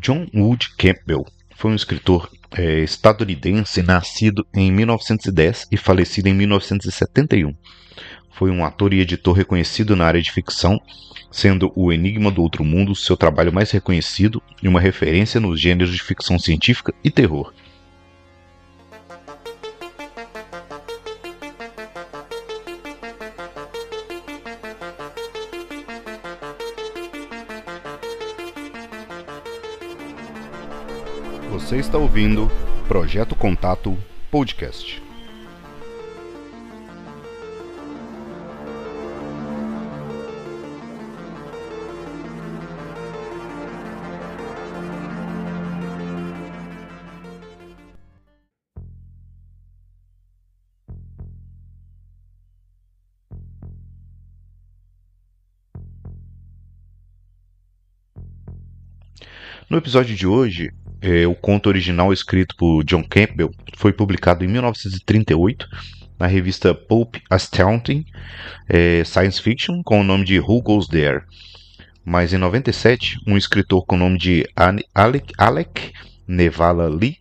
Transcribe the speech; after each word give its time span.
John 0.00 0.26
Wood 0.34 0.76
Campbell 0.78 1.26
foi 1.54 1.70
um 1.70 1.74
escritor 1.74 2.30
é, 2.52 2.80
estadunidense 2.80 3.82
nascido 3.82 4.46
em 4.54 4.72
1910 4.72 5.68
e 5.70 5.76
falecido 5.76 6.26
em 6.26 6.32
1971. 6.32 7.54
Foi 8.30 8.50
um 8.50 8.64
ator 8.64 8.94
e 8.94 9.00
editor 9.00 9.36
reconhecido 9.36 9.94
na 9.94 10.06
área 10.06 10.22
de 10.22 10.32
ficção, 10.32 10.80
sendo 11.30 11.70
O 11.76 11.92
Enigma 11.92 12.30
do 12.30 12.40
Outro 12.40 12.64
Mundo 12.64 12.94
seu 12.94 13.14
trabalho 13.14 13.52
mais 13.52 13.70
reconhecido 13.70 14.42
e 14.62 14.68
uma 14.68 14.80
referência 14.80 15.38
nos 15.38 15.60
gêneros 15.60 15.92
de 15.92 16.02
ficção 16.02 16.38
científica 16.38 16.94
e 17.04 17.10
terror. 17.10 17.52
Você 31.48 31.76
está 31.76 31.96
ouvindo 31.98 32.50
Projeto 32.88 33.34
Contato 33.34 33.96
Podcast. 34.30 35.00
No 59.70 59.78
episódio 59.78 60.16
de 60.16 60.26
hoje, 60.26 60.72
é, 61.00 61.26
o 61.26 61.34
conto 61.34 61.68
original 61.68 62.12
escrito 62.12 62.54
por 62.56 62.84
John 62.84 63.02
Campbell 63.02 63.50
foi 63.76 63.92
publicado 63.92 64.44
em 64.44 64.48
1938 64.48 65.66
na 66.18 66.26
revista 66.26 66.74
Pulp 66.74 67.16
Astounding 67.30 68.04
é, 68.68 69.02
Science 69.04 69.40
Fiction 69.40 69.82
com 69.82 70.00
o 70.00 70.04
nome 70.04 70.24
de 70.24 70.38
Who 70.38 70.60
Goes 70.60 70.86
There. 70.86 71.22
Mas 72.04 72.32
em 72.32 72.38
97, 72.38 73.18
um 73.26 73.36
escritor 73.36 73.84
com 73.86 73.96
o 73.96 73.98
nome 73.98 74.18
de 74.18 74.46
Alec, 74.94 75.32
Alec 75.38 75.92
Nevala 76.26 76.88
Lee 76.88 77.18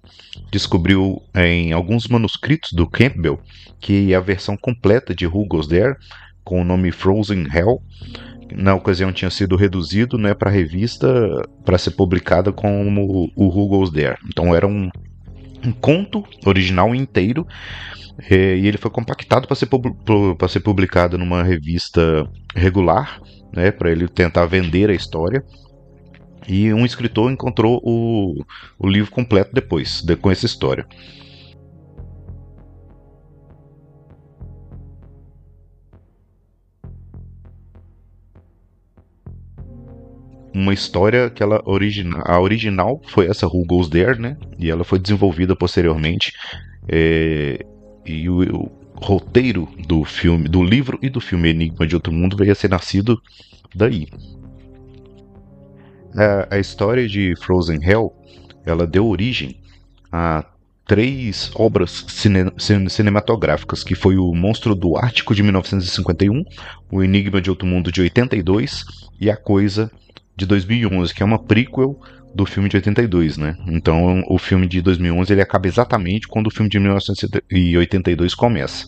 descobriu 0.52 1.21
em 1.36 1.71
alguns 1.71 2.08
manuscritos 2.08 2.71
do 2.73 2.88
Campbell 2.88 3.39
que 3.80 4.14
a 4.14 4.19
versão 4.19 4.58
completa 4.58 5.16
de 5.16 5.25
Who 5.25 5.45
Goes 5.45 5.67
There, 5.67 5.95
com 6.43 6.61
o 6.61 6.66
nome 6.66 6.91
Frozen 6.91 7.47
Hell, 7.53 7.81
na 8.55 8.75
ocasião 8.75 9.11
tinha 9.11 9.30
sido 9.30 9.55
reduzido 9.55 10.17
né, 10.17 10.33
para 10.33 10.50
revista 10.50 11.08
para 11.64 11.78
ser 11.78 11.92
publicada 11.92 12.52
como 12.52 13.31
o 13.36 13.47
Who 13.47 13.67
Goes 13.67 13.92
There. 13.92 14.17
Então 14.28 14.55
era 14.55 14.67
um, 14.67 14.89
um 15.66 15.72
conto 15.72 16.23
original 16.45 16.94
inteiro 16.95 17.45
é, 18.30 18.58
e 18.58 18.67
ele 18.67 18.77
foi 18.77 18.92
compactado 18.92 19.47
para 19.47 19.55
ser, 19.55 19.70
ser 20.50 20.59
publicado 20.59 21.17
numa 21.17 21.44
revista 21.44 22.27
regular, 22.55 23.22
né, 23.53 23.72
para 23.72 23.92
ele 23.92 24.08
tentar 24.08 24.45
vender 24.45 24.89
a 24.89 24.93
história. 24.93 25.43
E 26.48 26.73
um 26.73 26.86
escritor 26.86 27.32
encontrou 27.32 27.80
o, 27.83 28.43
o 28.80 28.88
livro 28.88 29.11
completo 29.11 29.52
depois, 29.54 30.02
de, 30.02 30.15
com 30.15 30.32
essa 30.32 30.45
história. 30.45 30.86
Uma 40.54 40.73
história 40.73 41.30
que 41.30 41.43
ela 41.43 41.61
origina, 41.65 42.21
a 42.26 42.39
original 42.39 43.02
foi 43.08 43.27
essa 43.27 43.48
Who 43.48 43.65
Goes 43.65 43.87
There, 43.87 44.20
né? 44.20 44.37
E 44.58 44.70
ela 44.70 44.83
foi 44.83 44.99
desenvolvida 44.99 45.55
posteriormente. 45.55 46.33
É, 46.87 47.65
e 48.05 48.30
o, 48.30 48.42
o, 48.55 48.71
roteiro 48.95 49.70
do 49.88 50.04
filme, 50.04 50.49
do 50.49 50.61
livro 50.61 50.99
e 51.02 51.09
do 51.09 51.21
filme 51.21 51.49
Enigma 51.49 51.88
de 51.88 51.95
Outro 51.95 52.11
Mundo 52.11 52.36
veio 52.36 52.52
a 52.52 52.55
ser 52.55 52.70
nascido 52.70 53.21
daí. 53.73 54.08
A, 56.15 56.55
a 56.55 56.59
história 56.59 57.08
de 57.08 57.33
Frozen 57.39 57.80
Hell, 57.82 58.14
ela 58.65 58.86
deu 58.86 59.08
origem 59.08 59.61
a 60.11 60.45
três 60.86 61.52
obras 61.54 62.04
cine, 62.08 62.52
cinematográficas, 62.89 63.83
que 63.83 63.93
foi 63.93 64.17
o 64.17 64.33
Monstro 64.33 64.73
do 64.73 64.98
Ártico 64.98 65.36
de 65.36 65.43
1951, 65.43 66.43
o 66.92 67.04
Enigma 67.04 67.39
de 67.39 67.49
Outro 67.49 67.67
Mundo 67.67 67.92
de 67.92 68.02
82 68.02 68.83
e 69.21 69.30
A 69.30 69.38
Coisa 69.38 69.92
de 70.39 70.45
2011, 70.45 71.14
que 71.14 71.22
é 71.22 71.26
uma 71.26 71.38
prequel 71.38 72.00
do 72.33 72.45
filme 72.45 72.70
de 72.70 72.77
82, 72.77 73.38
né? 73.38 73.58
Então 73.67 74.23
o 74.27 74.38
filme 74.38 74.67
de 74.67 74.82
2011 74.82 75.33
ele 75.33 75.42
acaba 75.42 75.67
exatamente 75.67 76.27
quando 76.27 76.48
o 76.48 76.52
filme 76.52 76.70
de 76.70 76.80
1982 76.80 78.33
começa. 78.33 78.86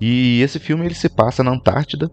E 0.00 0.40
esse 0.40 0.58
filme 0.58 0.86
ele 0.86 0.94
se 0.94 1.08
passa 1.08 1.44
na 1.44 1.52
Antártida, 1.52 2.10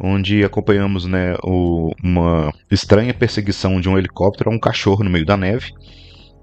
onde 0.00 0.42
acompanhamos 0.44 1.04
né, 1.06 1.36
o, 1.44 1.92
uma 2.02 2.50
estranha 2.70 3.12
perseguição 3.12 3.80
de 3.80 3.88
um 3.88 3.98
helicóptero 3.98 4.50
a 4.50 4.54
um 4.54 4.58
cachorro 4.58 5.04
no 5.04 5.10
meio 5.10 5.26
da 5.26 5.36
neve 5.36 5.72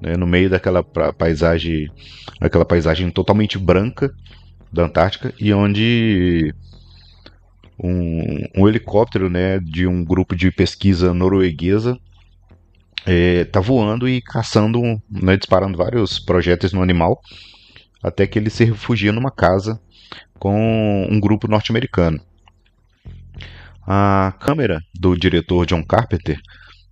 né, 0.01 0.15
no 0.15 0.25
meio 0.25 0.49
daquela 0.49 0.83
paisagem, 0.83 1.89
aquela 2.39 2.65
paisagem 2.65 3.09
totalmente 3.11 3.57
branca 3.57 4.13
da 4.71 4.83
Antártica 4.83 5.33
e 5.39 5.53
onde 5.53 6.53
um, 7.77 8.45
um 8.55 8.67
helicóptero 8.67 9.29
né, 9.29 9.59
de 9.59 9.87
um 9.87 10.03
grupo 10.03 10.35
de 10.35 10.51
pesquisa 10.51 11.13
norueguesa 11.13 11.97
está 13.05 13.59
é, 13.59 13.63
voando 13.63 14.07
e 14.07 14.21
caçando, 14.21 14.81
né, 15.09 15.37
disparando 15.37 15.77
vários 15.77 16.19
projéteis 16.19 16.73
no 16.73 16.81
animal, 16.81 17.21
até 18.03 18.27
que 18.27 18.37
ele 18.37 18.49
se 18.49 18.65
refugia 18.65 19.11
numa 19.11 19.31
casa 19.31 19.79
com 20.37 21.07
um 21.09 21.19
grupo 21.19 21.47
norte-americano. 21.47 22.19
A 23.87 24.33
câmera 24.39 24.81
do 24.93 25.15
diretor 25.15 25.65
John 25.65 25.83
Carpenter 25.83 26.39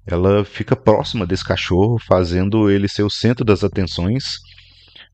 ela 0.07 0.45
fica 0.45 0.75
próxima 0.75 1.25
desse 1.28 1.44
cachorro, 1.44 2.00
fazendo 2.00 2.72
ele 2.72 2.88
ser 2.88 3.03
o 3.03 3.09
centro 3.09 3.44
das 3.44 3.63
atenções, 3.63 4.38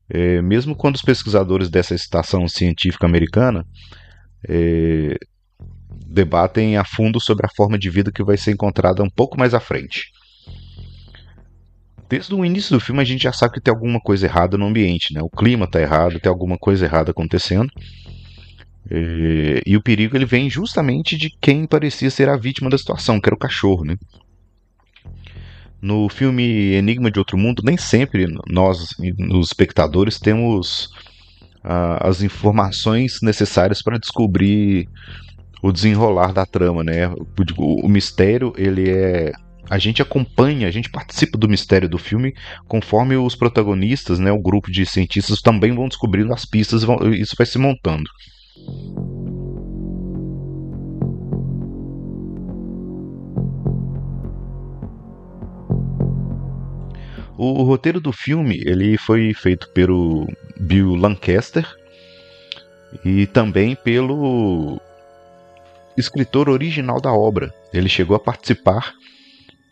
é, 0.08 0.40
mesmo 0.40 0.76
quando 0.76 0.94
os 0.94 1.02
pesquisadores 1.02 1.68
dessa 1.68 1.94
estação 1.94 2.46
científica 2.46 3.04
americana 3.04 3.66
é, 4.48 5.18
debatem 6.06 6.76
a 6.76 6.84
fundo 6.84 7.20
sobre 7.20 7.44
a 7.44 7.50
forma 7.56 7.76
de 7.76 7.90
vida 7.90 8.12
que 8.12 8.22
vai 8.22 8.36
ser 8.36 8.52
encontrada 8.52 9.02
um 9.02 9.10
pouco 9.10 9.36
mais 9.36 9.52
à 9.52 9.58
frente. 9.58 10.12
Desde 12.08 12.32
o 12.32 12.44
início 12.44 12.76
do 12.76 12.80
filme 12.80 13.00
a 13.00 13.04
gente 13.04 13.22
já 13.22 13.32
sabe 13.32 13.54
que 13.54 13.60
tem 13.60 13.74
alguma 13.74 13.98
coisa 13.98 14.26
errada 14.26 14.56
no 14.56 14.66
ambiente, 14.66 15.12
né? 15.12 15.20
O 15.22 15.30
clima 15.30 15.64
está 15.64 15.80
errado, 15.80 16.20
tem 16.20 16.30
alguma 16.30 16.56
coisa 16.56 16.84
errada 16.84 17.10
acontecendo. 17.10 17.68
É, 18.88 19.62
e 19.66 19.76
o 19.76 19.82
perigo 19.82 20.16
ele 20.16 20.26
vem 20.26 20.48
justamente 20.48 21.16
de 21.16 21.30
quem 21.40 21.66
parecia 21.66 22.10
ser 22.10 22.28
a 22.28 22.36
vítima 22.36 22.70
da 22.70 22.78
situação, 22.78 23.18
que 23.18 23.28
era 23.28 23.34
o 23.34 23.38
cachorro, 23.38 23.84
né? 23.84 23.96
No 25.84 26.08
filme 26.08 26.72
Enigma 26.72 27.10
de 27.10 27.18
Outro 27.18 27.36
Mundo, 27.36 27.62
nem 27.62 27.76
sempre 27.76 28.26
nós, 28.48 28.88
os 29.30 29.46
espectadores, 29.48 30.18
temos 30.18 30.86
uh, 31.62 32.00
as 32.00 32.22
informações 32.22 33.20
necessárias 33.20 33.82
para 33.82 33.98
descobrir 33.98 34.88
o 35.62 35.70
desenrolar 35.70 36.32
da 36.32 36.46
trama, 36.46 36.82
né? 36.82 37.06
O, 37.08 37.84
o 37.84 37.88
mistério, 37.88 38.54
ele 38.56 38.88
é 38.88 39.32
a 39.68 39.76
gente 39.78 40.00
acompanha, 40.00 40.68
a 40.68 40.70
gente 40.70 40.90
participa 40.90 41.36
do 41.36 41.48
mistério 41.48 41.88
do 41.88 41.98
filme 41.98 42.34
conforme 42.66 43.16
os 43.16 43.34
protagonistas, 43.34 44.18
né, 44.18 44.30
o 44.30 44.40
grupo 44.40 44.70
de 44.70 44.84
cientistas 44.84 45.40
também 45.40 45.74
vão 45.74 45.88
descobrindo 45.88 46.32
as 46.34 46.44
pistas, 46.44 46.82
isso 47.18 47.34
vai 47.36 47.46
se 47.46 47.58
montando. 47.58 48.04
O, 57.36 57.64
roteiro 57.64 58.00
do 58.00 58.12
filme 58.12 58.62
ele 58.64 58.96
foi 58.96 59.34
feito 59.34 59.68
pelo 59.70 60.28
Bill 60.58 60.94
Lancaster 60.94 61.66
e 63.04 63.26
também 63.26 63.74
pelo 63.74 64.80
escritor 65.96 66.48
original 66.48 67.00
da 67.00 67.12
obra. 67.12 67.52
Ele 67.72 67.88
chegou 67.88 68.16
a 68.16 68.20
participar, 68.20 68.94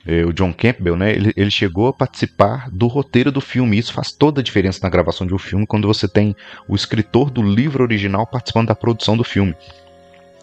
é, 0.04 0.24
o 0.24 0.32
John 0.32 0.52
Campbell, 0.52 0.96
né? 0.96 1.12
Ele, 1.12 1.32
ele, 1.36 1.50
chegou 1.50 1.86
a 1.86 1.92
participar 1.92 2.68
do 2.70 2.88
roteiro 2.88 3.30
do 3.30 3.40
filme. 3.40 3.78
Isso 3.78 3.92
faz 3.92 4.10
toda 4.10 4.40
a 4.40 4.44
diferença 4.44 4.80
na 4.82 4.90
gravação 4.90 5.24
de 5.24 5.34
um 5.34 5.38
filme 5.38 5.66
quando 5.66 5.86
você 5.86 6.08
tem 6.08 6.34
o 6.66 6.74
escritor 6.74 7.30
do 7.30 7.42
livro 7.42 7.84
original 7.84 8.26
participando 8.26 8.68
da 8.68 8.74
produção 8.74 9.16
do 9.16 9.22
filme. 9.22 9.54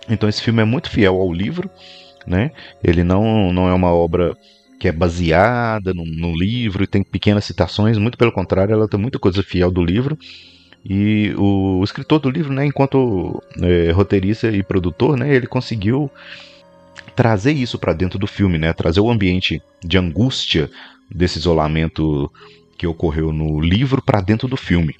Então 0.10 0.30
esse 0.30 0.42
filme 0.42 0.62
é 0.62 0.66
muito 0.66 0.90
fiel 0.90 1.20
ao 1.20 1.34
livro, 1.34 1.70
né? 2.26 2.52
Ele 2.82 3.04
não, 3.04 3.52
não 3.52 3.68
é 3.68 3.74
uma 3.74 3.94
obra 3.94 4.38
que 4.80 4.88
é 4.88 4.92
baseada 4.92 5.94
no, 5.94 6.06
no, 6.06 6.34
livro 6.34 6.84
e 6.84 6.88
tem 6.88 7.04
pequenas 7.04 7.44
citações, 7.44 7.98
muito 7.98 8.18
pelo 8.18 8.32
contrário, 8.32 8.74
ela 8.74 8.88
tem 8.88 9.00
muita 9.00 9.20
coisa 9.20 9.44
fiel 9.44 9.70
do 9.70 9.84
livro. 9.84 10.18
E 10.86 11.34
o, 11.38 11.80
o 11.80 11.84
escritor 11.84 12.20
do 12.20 12.30
livro, 12.30 12.54
né, 12.54 12.66
enquanto 12.66 13.44
é, 13.62 13.92
roteirista 13.92 14.48
e 14.48 14.64
produtor, 14.64 15.18
né, 15.18 15.36
ele 15.36 15.46
conseguiu 15.46 16.10
trazer 17.14 17.52
isso 17.52 17.78
para 17.78 17.92
dentro 17.92 18.18
do 18.18 18.26
filme, 18.26 18.58
né, 18.58 18.72
trazer 18.72 19.02
o 19.02 19.12
ambiente 19.12 19.62
de 19.84 19.98
angústia 19.98 20.72
desse 21.14 21.38
isolamento 21.38 22.32
que 22.78 22.88
ocorreu 22.88 23.34
no 23.34 23.60
livro 23.60 24.02
para 24.02 24.22
dentro 24.22 24.48
do 24.48 24.56
filme. 24.56 24.96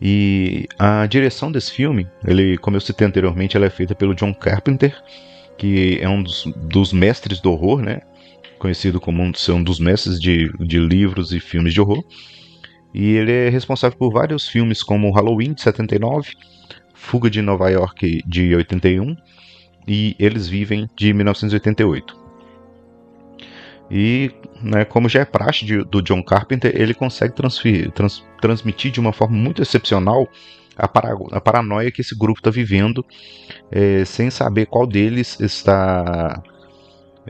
E 0.00 0.68
a 0.78 1.04
direção 1.06 1.50
desse 1.50 1.72
filme, 1.72 2.06
ele, 2.24 2.56
como 2.58 2.76
eu 2.76 2.80
citei 2.80 3.06
anteriormente, 3.06 3.56
ela 3.56 3.66
é 3.66 3.70
feita 3.70 3.94
pelo 3.94 4.14
John 4.14 4.32
Carpenter, 4.32 4.94
que 5.58 5.98
é 6.00 6.08
um 6.08 6.22
dos, 6.22 6.44
dos 6.56 6.92
mestres 6.92 7.40
do 7.40 7.50
horror, 7.50 7.82
né? 7.82 8.02
Conhecido 8.60 9.00
como 9.00 9.22
um, 9.22 9.32
um 9.48 9.62
dos 9.64 9.80
mestres 9.80 10.20
de, 10.20 10.52
de 10.58 10.78
livros 10.78 11.32
e 11.32 11.40
filmes 11.40 11.72
de 11.72 11.80
horror. 11.80 12.04
E 12.92 13.16
ele 13.16 13.32
é 13.32 13.48
responsável 13.48 13.96
por 13.96 14.12
vários 14.12 14.46
filmes 14.46 14.82
como 14.82 15.10
Halloween 15.10 15.54
de 15.54 15.62
79, 15.62 16.32
Fuga 16.92 17.30
de 17.30 17.40
Nova 17.40 17.70
York 17.70 18.22
de 18.26 18.54
81 18.54 19.16
e 19.88 20.14
Eles 20.18 20.46
Vivem 20.46 20.88
de 20.94 21.14
1988. 21.14 22.20
E, 23.90 24.30
né, 24.62 24.84
como 24.84 25.08
já 25.08 25.20
é 25.20 25.24
praxe 25.24 25.64
de, 25.64 25.82
do 25.82 26.02
John 26.02 26.22
Carpenter, 26.22 26.70
ele 26.78 26.92
consegue 26.92 27.34
trans, 27.34 28.22
transmitir 28.42 28.92
de 28.92 29.00
uma 29.00 29.12
forma 29.12 29.36
muito 29.36 29.62
excepcional 29.62 30.28
a, 30.76 30.86
para, 30.86 31.16
a 31.32 31.40
paranoia 31.40 31.90
que 31.90 32.02
esse 32.02 32.16
grupo 32.16 32.40
está 32.40 32.50
vivendo, 32.50 33.04
é, 33.70 34.04
sem 34.04 34.30
saber 34.30 34.66
qual 34.66 34.86
deles 34.86 35.40
está 35.40 36.42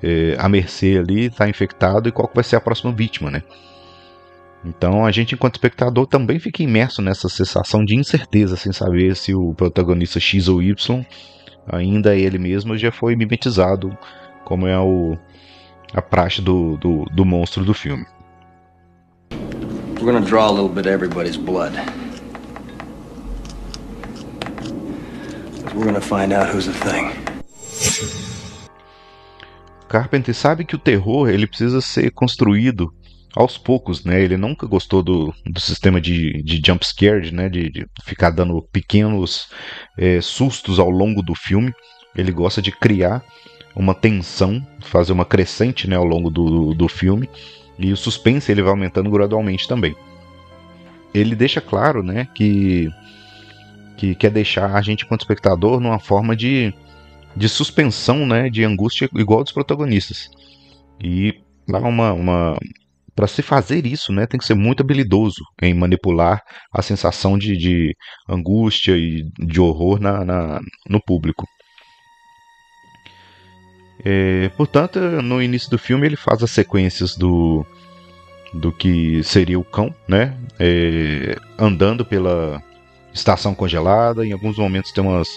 é, 0.02 0.36
à 0.38 0.48
mercê 0.48 0.98
ali, 0.98 1.26
está 1.26 1.48
infectado 1.48 2.08
e 2.08 2.12
qual 2.12 2.30
vai 2.34 2.44
ser 2.44 2.56
a 2.56 2.60
próxima 2.60 2.92
vítima, 2.92 3.30
né? 3.30 3.42
Então 4.64 5.06
a 5.06 5.10
gente, 5.10 5.34
enquanto 5.34 5.54
espectador, 5.54 6.06
também 6.06 6.38
fica 6.38 6.62
imerso 6.62 7.00
nessa 7.00 7.28
sensação 7.28 7.84
de 7.84 7.96
incerteza, 7.96 8.56
sem 8.56 8.72
saber 8.72 9.16
se 9.16 9.34
o 9.34 9.54
protagonista 9.54 10.20
X 10.20 10.48
ou 10.48 10.62
Y 10.62 11.04
ainda 11.66 12.14
é 12.14 12.20
ele 12.20 12.38
mesmo 12.38 12.76
já 12.76 12.90
foi 12.90 13.16
mimetizado, 13.16 13.96
como 14.44 14.66
é 14.66 14.78
o, 14.78 15.16
a 15.94 16.02
praxe 16.02 16.42
do, 16.42 16.76
do, 16.76 17.04
do 17.06 17.24
monstro 17.24 17.64
do 17.64 17.72
filme. 17.72 18.04
We're 20.00 20.12
gonna 20.12 20.24
draw 20.24 20.48
a 20.48 20.50
little 20.50 20.68
bit 20.68 20.86
of 20.86 20.92
everybody's 20.94 21.36
blood. 21.36 21.74
We're 25.74 25.84
gonna 25.84 26.00
find 26.00 26.32
out 26.32 26.48
who's 26.48 26.66
the 26.66 26.72
thing. 26.72 27.29
Carpenter 29.90 30.32
sabe 30.32 30.64
que 30.64 30.76
o 30.76 30.78
terror 30.78 31.28
ele 31.28 31.48
precisa 31.48 31.80
ser 31.80 32.12
construído 32.12 32.94
aos 33.34 33.58
poucos, 33.58 34.04
né? 34.04 34.22
Ele 34.22 34.36
nunca 34.36 34.64
gostou 34.64 35.02
do, 35.02 35.34
do 35.44 35.58
sistema 35.58 36.00
de, 36.00 36.42
de 36.44 36.62
jump 36.64 36.86
scare, 36.86 37.32
né? 37.32 37.48
De, 37.48 37.68
de 37.68 37.86
ficar 38.04 38.30
dando 38.30 38.62
pequenos 38.72 39.48
é, 39.98 40.20
sustos 40.20 40.78
ao 40.78 40.88
longo 40.88 41.22
do 41.22 41.34
filme. 41.34 41.72
Ele 42.14 42.30
gosta 42.30 42.62
de 42.62 42.70
criar 42.70 43.24
uma 43.74 43.92
tensão, 43.92 44.64
fazer 44.80 45.12
uma 45.12 45.24
crescente 45.24 45.88
né, 45.88 45.96
ao 45.96 46.04
longo 46.04 46.30
do, 46.30 46.72
do 46.72 46.88
filme, 46.88 47.28
e 47.78 47.92
o 47.92 47.96
suspense 47.96 48.50
ele 48.50 48.62
vai 48.62 48.70
aumentando 48.70 49.10
gradualmente 49.10 49.66
também. 49.66 49.96
Ele 51.12 51.34
deixa 51.34 51.60
claro 51.60 52.02
né, 52.02 52.28
que, 52.34 52.88
que 53.96 54.14
quer 54.14 54.30
deixar 54.30 54.74
a 54.74 54.82
gente, 54.82 55.04
enquanto 55.04 55.22
espectador, 55.22 55.80
numa 55.80 55.98
forma 55.98 56.36
de, 56.36 56.74
de 57.36 57.48
suspensão, 57.48 58.26
né, 58.26 58.48
de 58.50 58.64
angústia 58.64 59.08
igual 59.14 59.42
dos 59.42 59.52
protagonistas. 59.52 60.28
E 61.02 61.34
dá 61.66 61.78
uma, 61.78 62.12
uma 62.12 62.58
para 63.14 63.26
se 63.26 63.42
fazer 63.42 63.86
isso, 63.86 64.12
né, 64.12 64.26
tem 64.26 64.38
que 64.38 64.46
ser 64.46 64.54
muito 64.54 64.82
habilidoso 64.82 65.42
em 65.60 65.74
manipular 65.74 66.42
a 66.72 66.82
sensação 66.82 67.38
de, 67.38 67.56
de 67.56 67.94
angústia 68.28 68.96
e 68.96 69.24
de 69.38 69.60
horror 69.60 70.00
na, 70.00 70.24
na, 70.24 70.60
no 70.88 71.00
público. 71.02 71.46
É, 74.02 74.48
portanto, 74.56 74.98
no 74.98 75.42
início 75.42 75.70
do 75.70 75.78
filme 75.78 76.06
ele 76.06 76.16
faz 76.16 76.42
as 76.42 76.50
sequências 76.50 77.16
do 77.16 77.66
do 78.52 78.72
que 78.72 79.22
seria 79.22 79.58
o 79.58 79.64
cão, 79.64 79.94
né? 80.08 80.36
É, 80.58 81.36
andando 81.58 82.04
pela 82.04 82.62
estação 83.12 83.54
congelada. 83.54 84.26
Em 84.26 84.32
alguns 84.32 84.58
momentos 84.58 84.92
tem 84.92 85.04
umas, 85.04 85.28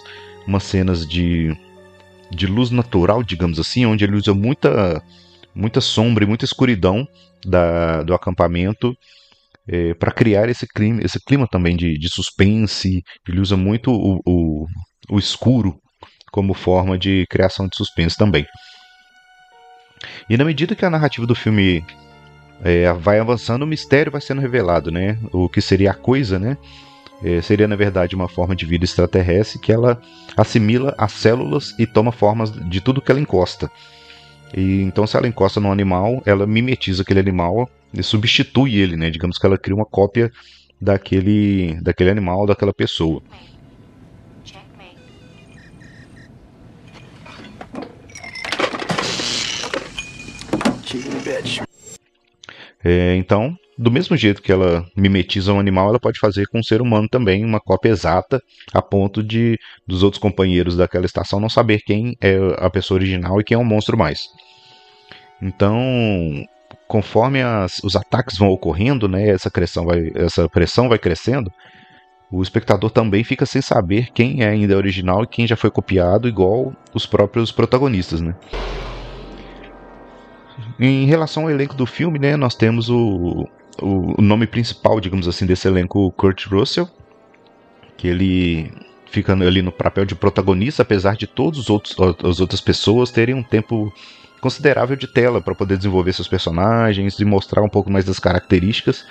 umas 0.47 0.63
cenas 0.63 1.07
de, 1.07 1.55
de 2.35 2.47
luz 2.47 2.69
natural, 2.69 3.23
digamos 3.23 3.59
assim, 3.59 3.85
onde 3.85 4.03
ele 4.03 4.15
usa 4.15 4.33
muita 4.33 5.01
muita 5.55 5.79
sombra 5.79 6.23
e 6.23 6.27
muita 6.27 6.45
escuridão 6.45 7.07
da, 7.45 8.01
do 8.01 8.13
acampamento 8.13 8.95
é, 9.67 9.93
para 9.93 10.11
criar 10.11 10.49
esse 10.49 10.67
clima, 10.67 11.01
esse 11.03 11.19
clima 11.23 11.47
também 11.47 11.75
de, 11.75 11.97
de 11.97 12.09
suspense. 12.09 13.03
Ele 13.27 13.39
usa 13.39 13.55
muito 13.55 13.91
o, 13.91 14.19
o, 14.25 14.65
o 15.09 15.19
escuro 15.19 15.77
como 16.31 16.53
forma 16.53 16.97
de 16.97 17.25
criação 17.29 17.67
de 17.67 17.77
suspense 17.77 18.17
também. 18.17 18.45
E 20.29 20.35
na 20.35 20.43
medida 20.43 20.75
que 20.75 20.85
a 20.85 20.89
narrativa 20.89 21.25
do 21.27 21.35
filme 21.35 21.85
é, 22.63 22.91
vai 22.93 23.19
avançando, 23.19 23.63
o 23.63 23.67
mistério 23.67 24.11
vai 24.11 24.21
sendo 24.21 24.41
revelado, 24.41 24.91
né? 24.91 25.17
O 25.31 25.47
que 25.47 25.61
seria 25.61 25.91
a 25.91 25.95
coisa, 25.95 26.39
né? 26.39 26.57
É, 27.23 27.41
seria 27.41 27.67
na 27.67 27.75
verdade 27.77 28.15
uma 28.15 28.27
forma 28.27 28.53
de 28.53 28.65
vida 28.65 28.83
extraterrestre 28.83 29.57
que 29.57 29.71
ela 29.71 30.01
assimila 30.35 30.93
as 30.97 31.13
células 31.13 31.73
e 31.79 31.87
toma 31.87 32.11
formas 32.11 32.51
de 32.51 32.81
tudo 32.81 33.01
que 33.01 33.09
ela 33.09 33.21
encosta. 33.21 33.71
E 34.53 34.81
então, 34.81 35.07
se 35.07 35.17
ela 35.17 35.27
encosta 35.27 35.59
num 35.59 35.71
animal, 35.71 36.21
ela 36.25 36.45
mimetiza 36.45 37.01
aquele 37.01 37.19
animal 37.19 37.69
e 37.93 38.03
substitui 38.03 38.75
ele, 38.75 38.97
né? 38.97 39.09
Digamos 39.09 39.37
que 39.37 39.45
ela 39.45 39.57
cria 39.57 39.75
uma 39.75 39.85
cópia 39.85 40.31
daquele, 40.79 41.79
daquele 41.81 42.11
animal, 42.11 42.45
daquela 42.45 42.73
pessoa. 42.73 43.23
É, 52.83 53.15
então, 53.15 53.57
do 53.77 53.91
mesmo 53.91 54.15
jeito 54.15 54.41
que 54.41 54.51
ela 54.51 54.85
mimetiza 54.95 55.53
um 55.53 55.59
animal, 55.59 55.89
ela 55.89 55.99
pode 55.99 56.19
fazer 56.19 56.45
com 56.47 56.59
um 56.59 56.63
ser 56.63 56.81
humano 56.81 57.07
também 57.09 57.43
uma 57.43 57.59
cópia 57.59 57.89
exata, 57.89 58.39
a 58.73 58.81
ponto 58.81 59.23
de 59.23 59.57
dos 59.87 60.03
outros 60.03 60.21
companheiros 60.21 60.77
daquela 60.77 61.05
estação 61.05 61.39
não 61.39 61.49
saber 61.49 61.79
quem 61.79 62.15
é 62.21 62.37
a 62.57 62.69
pessoa 62.69 62.97
original 62.97 63.39
e 63.39 63.43
quem 63.43 63.55
é 63.55 63.57
o 63.57 63.65
monstro 63.65 63.97
mais. 63.97 64.27
Então, 65.41 66.45
conforme 66.87 67.41
as, 67.41 67.79
os 67.83 67.95
ataques 67.95 68.37
vão 68.37 68.49
ocorrendo, 68.49 69.07
né, 69.07 69.29
essa, 69.29 69.49
pressão 69.49 69.85
vai, 69.85 70.11
essa 70.15 70.47
pressão 70.47 70.87
vai 70.87 70.99
crescendo, 70.99 71.51
o 72.31 72.41
espectador 72.41 72.89
também 72.89 73.23
fica 73.23 73.45
sem 73.45 73.61
saber 73.61 74.09
quem 74.13 74.41
é 74.43 74.49
ainda 74.49 74.77
original 74.77 75.23
e 75.23 75.27
quem 75.27 75.45
já 75.45 75.55
foi 75.55 75.69
copiado, 75.69 76.27
igual 76.27 76.73
os 76.93 77.05
próprios 77.05 77.51
protagonistas, 77.51 78.21
né? 78.21 78.35
Em 80.79 81.05
relação 81.05 81.43
ao 81.43 81.51
elenco 81.51 81.75
do 81.75 81.85
filme, 81.85 82.17
né, 82.17 82.35
nós 82.35 82.55
temos 82.55 82.89
o, 82.89 83.47
o 83.81 84.21
nome 84.21 84.47
principal, 84.47 84.99
digamos 84.99 85.27
assim, 85.27 85.45
desse 85.45 85.67
elenco, 85.67 85.99
o 85.99 86.11
Kurt 86.11 86.45
Russell, 86.47 86.87
que 87.97 88.07
ele 88.07 88.71
fica 89.09 89.33
ali 89.33 89.61
no 89.61 89.71
papel 89.71 90.05
de 90.05 90.15
protagonista, 90.15 90.81
apesar 90.81 91.15
de 91.15 91.27
todos 91.27 91.59
os 91.59 91.69
outros 91.69 91.95
as 92.23 92.39
outras 92.39 92.59
pessoas 92.59 93.11
terem 93.11 93.35
um 93.35 93.43
tempo 93.43 93.93
considerável 94.41 94.95
de 94.95 95.07
tela 95.07 95.39
para 95.39 95.55
poder 95.55 95.77
desenvolver 95.77 96.11
seus 96.13 96.27
personagens 96.27 97.17
e 97.19 97.25
mostrar 97.25 97.61
um 97.61 97.69
pouco 97.69 97.89
mais 97.91 98.03
das 98.03 98.19
características 98.19 99.05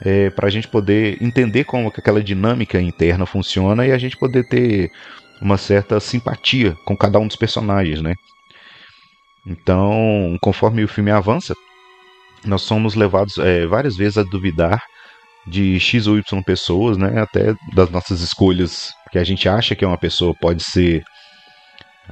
é, 0.00 0.30
para 0.30 0.48
a 0.48 0.50
gente 0.50 0.68
poder 0.68 1.22
entender 1.22 1.64
como 1.64 1.90
que 1.90 2.00
aquela 2.00 2.22
dinâmica 2.22 2.80
interna 2.80 3.26
funciona 3.26 3.86
e 3.86 3.92
a 3.92 3.98
gente 3.98 4.16
poder 4.16 4.48
ter 4.48 4.90
uma 5.40 5.56
certa 5.56 6.00
simpatia 6.00 6.76
com 6.84 6.96
cada 6.96 7.18
um 7.18 7.26
dos 7.26 7.36
personagens, 7.36 8.00
né? 8.00 8.14
Então, 9.46 10.36
conforme 10.40 10.82
o 10.82 10.88
filme 10.88 11.10
avança, 11.10 11.54
nós 12.48 12.62
somos 12.62 12.94
levados 12.94 13.38
é, 13.38 13.66
várias 13.66 13.96
vezes 13.96 14.18
a 14.18 14.22
duvidar 14.22 14.82
de 15.46 15.78
X 15.78 16.06
ou 16.06 16.18
Y 16.18 16.42
pessoas, 16.42 16.96
né? 16.96 17.20
Até 17.20 17.54
das 17.74 17.90
nossas 17.90 18.20
escolhas 18.20 18.90
que 19.10 19.18
a 19.18 19.24
gente 19.24 19.48
acha 19.48 19.74
que 19.74 19.84
é 19.84 19.88
uma 19.88 19.98
pessoa 19.98 20.34
pode 20.34 20.62
ser 20.62 21.04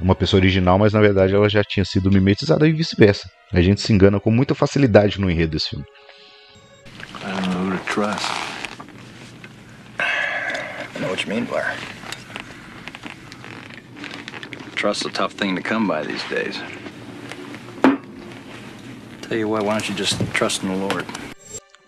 uma 0.01 0.15
pessoa 0.15 0.39
original, 0.39 0.77
mas 0.77 0.93
na 0.93 0.99
verdade 0.99 1.33
ela 1.33 1.49
já 1.49 1.63
tinha 1.63 1.85
sido 1.85 2.11
mimetizada 2.11 2.67
e 2.67 2.73
vice-versa. 2.73 3.29
A 3.53 3.61
gente 3.61 3.81
se 3.81 3.93
engana 3.93 4.19
com 4.19 4.31
muita 4.31 4.55
facilidade 4.55 5.19
no 5.19 5.29
enredo 5.29 5.51
desse 5.51 5.69
filme. 5.69 5.85
I 7.23 7.31
don't 7.31 7.49
know 7.49 7.71
who 7.71 7.77
to 7.77 7.83
trust. 7.85 8.25
I 9.99 10.99
know 10.99 11.09
what 11.09 11.23
you 11.23 11.29
mean, 11.29 11.45
Blair. 11.45 11.75
Trust's 14.75 15.05
a 15.05 15.09
tough 15.09 15.33
thing 15.33 15.55
to 15.55 15.61
come 15.61 15.87
by 15.87 16.05
these 16.05 16.23
days. 16.29 16.59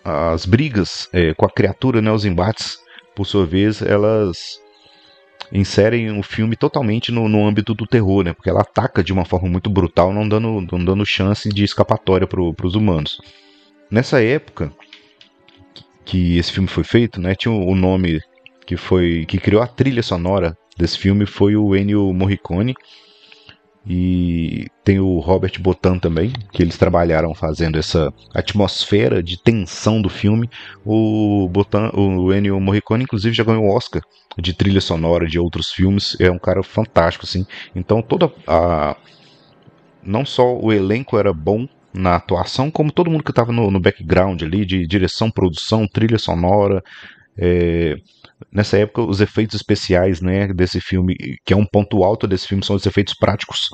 As 0.04 0.46
brigas 0.46 1.08
é, 1.12 1.34
com 1.34 1.44
a 1.44 1.50
criatura, 1.50 2.00
né, 2.00 2.10
os 2.10 2.24
embates, 2.24 2.78
por 3.14 3.26
sua 3.26 3.44
vez, 3.44 3.82
elas 3.82 4.60
inserem 5.52 6.18
o 6.18 6.22
filme 6.22 6.56
totalmente 6.56 7.10
no, 7.10 7.28
no 7.28 7.46
âmbito 7.46 7.74
do 7.74 7.86
terror, 7.86 8.22
né? 8.22 8.32
Porque 8.32 8.50
ela 8.50 8.60
ataca 8.60 9.02
de 9.02 9.12
uma 9.12 9.24
forma 9.24 9.48
muito 9.48 9.70
brutal, 9.70 10.12
não 10.12 10.28
dando, 10.28 10.60
não 10.70 10.84
dando 10.84 11.04
chance 11.06 11.48
de 11.48 11.64
escapatória 11.64 12.26
para 12.26 12.40
os 12.40 12.74
humanos. 12.74 13.20
Nessa 13.90 14.22
época, 14.22 14.72
que 16.04 16.38
esse 16.38 16.52
filme 16.52 16.68
foi 16.68 16.84
feito, 16.84 17.20
né? 17.20 17.34
Tinha 17.34 17.52
o 17.52 17.74
nome 17.74 18.20
que 18.66 18.76
foi 18.76 19.24
que 19.26 19.38
criou 19.38 19.62
a 19.62 19.66
trilha 19.66 20.02
sonora 20.02 20.56
desse 20.76 20.98
filme 20.98 21.24
foi 21.26 21.56
o 21.56 21.74
Ennio 21.74 22.12
Morricone 22.12 22.74
e 23.88 24.66
tem 24.84 25.00
o 25.00 25.18
Robert 25.18 25.58
Botan 25.60 25.98
também, 25.98 26.30
que 26.52 26.62
eles 26.62 26.76
trabalharam 26.76 27.34
fazendo 27.34 27.78
essa 27.78 28.12
atmosfera 28.34 29.22
de 29.22 29.42
tensão 29.42 30.02
do 30.02 30.10
filme. 30.10 30.50
O 30.84 31.48
Botan, 31.48 31.90
o 31.94 32.30
Ennio 32.32 32.60
Morricone 32.60 33.04
inclusive 33.04 33.34
já 33.34 33.44
ganhou 33.44 33.64
o 33.64 33.74
Oscar 33.74 34.02
de 34.36 34.52
trilha 34.52 34.80
sonora 34.80 35.26
de 35.26 35.38
outros 35.38 35.72
filmes, 35.72 36.16
é 36.20 36.30
um 36.30 36.38
cara 36.38 36.62
fantástico 36.62 37.24
assim. 37.24 37.46
Então 37.74 38.02
toda 38.02 38.30
a 38.46 38.94
não 40.02 40.24
só 40.24 40.56
o 40.56 40.70
elenco 40.72 41.18
era 41.18 41.32
bom 41.32 41.66
na 41.92 42.16
atuação, 42.16 42.70
como 42.70 42.92
todo 42.92 43.10
mundo 43.10 43.24
que 43.24 43.30
estava 43.30 43.52
no, 43.52 43.70
no, 43.70 43.80
background 43.80 44.42
ali, 44.42 44.64
de 44.64 44.86
direção, 44.86 45.30
produção, 45.30 45.86
trilha 45.86 46.18
sonora. 46.18 46.82
É, 47.38 47.96
nessa 48.52 48.76
época, 48.78 49.02
os 49.02 49.20
efeitos 49.20 49.56
especiais 49.56 50.20
né, 50.20 50.52
desse 50.52 50.80
filme, 50.80 51.16
que 51.44 51.52
é 51.52 51.56
um 51.56 51.64
ponto 51.64 52.02
alto 52.02 52.26
desse 52.26 52.48
filme, 52.48 52.64
são 52.64 52.74
os 52.76 52.84
efeitos 52.84 53.14
práticos. 53.14 53.68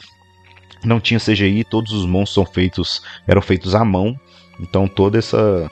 Não 0.84 1.00
tinha 1.00 1.18
CGI, 1.18 1.64
todos 1.64 1.92
os 1.92 2.04
monstros 2.04 2.34
são 2.34 2.46
feitos, 2.46 3.02
eram 3.26 3.40
feitos 3.40 3.74
à 3.74 3.84
mão. 3.84 4.14
Então 4.60 4.86
toda 4.86 5.18
essa 5.18 5.70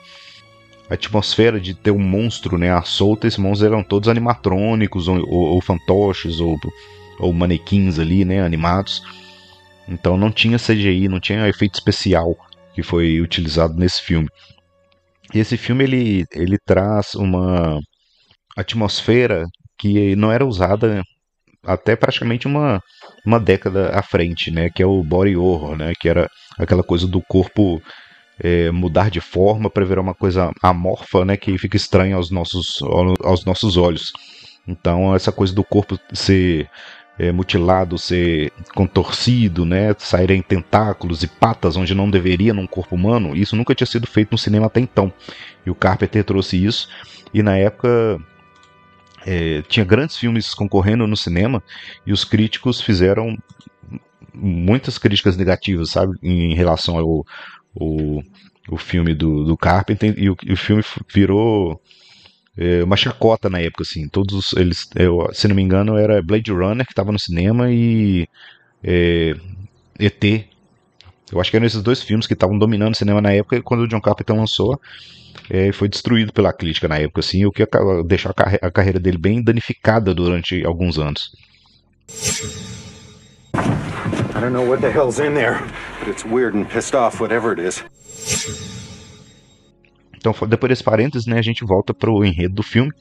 atmosfera 0.89 1.59
de 1.59 1.73
ter 1.73 1.91
um 1.91 1.99
monstro 1.99 2.57
né, 2.57 2.71
à 2.71 2.81
solta, 2.81 3.27
esses 3.27 3.39
monstros 3.39 3.71
eram 3.71 3.83
todos 3.83 4.09
animatrônicos, 4.09 5.07
ou, 5.07 5.17
ou, 5.29 5.53
ou 5.53 5.61
fantoches, 5.61 6.39
ou, 6.39 6.59
ou 7.19 7.31
manequins 7.31 7.99
ali, 7.99 8.25
né, 8.25 8.41
animados. 8.41 9.03
Então 9.87 10.17
não 10.17 10.31
tinha 10.31 10.57
CGI, 10.57 11.07
não 11.07 11.19
tinha 11.19 11.47
efeito 11.47 11.75
especial 11.75 12.35
que 12.73 12.81
foi 12.81 13.21
utilizado 13.21 13.75
nesse 13.75 14.01
filme. 14.01 14.27
E 15.33 15.39
esse 15.39 15.57
filme 15.57 15.83
ele, 15.83 16.25
ele 16.33 16.57
traz 16.65 17.15
uma 17.15 17.79
atmosfera 18.55 19.45
que 19.77 20.15
não 20.15 20.31
era 20.31 20.45
usada 20.45 21.03
até 21.65 21.95
praticamente 21.95 22.45
uma, 22.45 22.79
uma 23.25 23.39
década 23.39 23.89
à 23.97 24.03
frente, 24.03 24.51
né? 24.51 24.69
Que 24.69 24.83
é 24.83 24.85
o 24.85 25.03
body 25.03 25.35
horror, 25.35 25.75
né? 25.75 25.93
Que 25.99 26.09
era 26.09 26.29
aquela 26.57 26.83
coisa 26.83 27.07
do 27.07 27.21
corpo 27.21 27.81
é, 28.39 28.69
mudar 28.71 29.09
de 29.09 29.21
forma 29.21 29.69
para 29.69 29.85
virar 29.85 30.01
uma 30.01 30.13
coisa 30.13 30.51
amorfa, 30.61 31.25
né? 31.25 31.37
Que 31.37 31.57
fica 31.57 31.77
estranha 31.77 32.15
aos 32.15 32.29
nossos, 32.29 32.79
aos 33.23 33.45
nossos 33.45 33.77
olhos. 33.77 34.11
Então 34.67 35.15
essa 35.15 35.31
coisa 35.31 35.53
do 35.53 35.63
corpo 35.63 35.99
ser 36.13 36.69
é, 37.17 37.31
mutilado, 37.31 37.97
ser 37.97 38.51
contorcido, 38.73 39.65
né, 39.65 39.93
saírem 39.97 40.41
tentáculos 40.41 41.23
e 41.23 41.27
patas 41.27 41.75
onde 41.75 41.93
não 41.93 42.09
deveria 42.09 42.53
num 42.53 42.67
corpo 42.67 42.95
humano, 42.95 43.35
isso 43.35 43.55
nunca 43.55 43.75
tinha 43.75 43.87
sido 43.87 44.07
feito 44.07 44.31
no 44.31 44.37
cinema 44.37 44.65
até 44.65 44.79
então. 44.79 45.13
E 45.65 45.69
o 45.69 45.75
Carpenter 45.75 46.23
trouxe 46.23 46.63
isso, 46.63 46.87
e 47.33 47.43
na 47.43 47.57
época 47.57 48.19
é, 49.25 49.61
tinha 49.63 49.85
grandes 49.85 50.17
filmes 50.17 50.53
concorrendo 50.53 51.05
no 51.05 51.15
cinema, 51.15 51.61
e 52.05 52.11
os 52.11 52.23
críticos 52.23 52.81
fizeram 52.81 53.37
muitas 54.33 54.97
críticas 54.97 55.37
negativas, 55.37 55.91
sabe, 55.91 56.17
em 56.23 56.55
relação 56.55 56.97
ao, 56.97 57.25
ao, 57.79 58.23
ao 58.71 58.77
filme 58.77 59.13
do, 59.13 59.43
do 59.43 59.55
Carpenter, 59.55 60.15
e 60.17 60.29
o, 60.29 60.37
e 60.43 60.53
o 60.53 60.57
filme 60.57 60.83
virou 61.13 61.79
é, 62.57 62.83
uma 62.83 62.95
chacota 62.95 63.49
na 63.49 63.59
época, 63.59 63.83
assim. 63.83 64.07
Todos 64.07 64.53
eles, 64.53 64.89
eu, 64.95 65.29
se 65.33 65.47
não 65.47 65.55
me 65.55 65.61
engano, 65.61 65.97
era 65.97 66.21
Blade 66.21 66.51
Runner 66.51 66.85
que 66.85 66.91
estava 66.91 67.11
no 67.11 67.19
cinema 67.19 67.71
e 67.71 68.27
é, 68.83 69.35
ET. 69.99 70.45
Eu 71.31 71.41
acho 71.41 71.49
que 71.49 71.57
eram 71.57 71.65
esses 71.65 71.81
dois 71.81 72.01
filmes 72.01 72.27
que 72.27 72.33
estavam 72.33 72.57
dominando 72.57 72.93
o 72.93 72.97
cinema 72.97 73.21
na 73.21 73.31
época 73.31 73.61
quando 73.61 73.81
o 73.81 73.87
John 73.87 74.01
Carpenter 74.01 74.35
lançou, 74.35 74.79
é, 75.49 75.71
foi 75.71 75.89
destruído 75.89 76.31
pela 76.31 76.53
crítica 76.53 76.87
na 76.87 76.97
época, 76.97 77.21
assim, 77.21 77.43
o 77.45 77.51
que 77.51 77.67
deixou 78.05 78.29
a, 78.29 78.33
carre 78.33 78.59
a 78.61 78.69
carreira 78.69 78.99
dele 78.99 79.17
bem 79.17 79.43
danificada 79.43 80.13
durante 80.13 80.63
alguns 80.63 80.99
anos. 80.99 81.31
I 84.35 84.39
don't 84.39 84.51
know 84.51 84.67
what 84.67 84.81
the 84.81 84.91
hell's 84.91 85.19
in 85.19 85.33
there, 85.33 85.59
but 85.99 86.09
it's 86.09 86.25
weird 86.25 86.55
and 86.55 86.65
pissed 86.65 86.95
off 86.95 87.19
whatever 87.21 87.51
it 87.51 87.61
is. 87.61 87.83
Então, 90.23 90.47
depois 90.47 90.69
desse 90.69 90.83
parênteses, 90.83 91.27
né, 91.27 91.37
a 91.37 91.41
gente 91.41 91.65
volta 91.65 91.93
para 91.93 92.09
o 92.09 92.23
enredo 92.23 92.55
do 92.55 92.63
filme, 92.63 92.91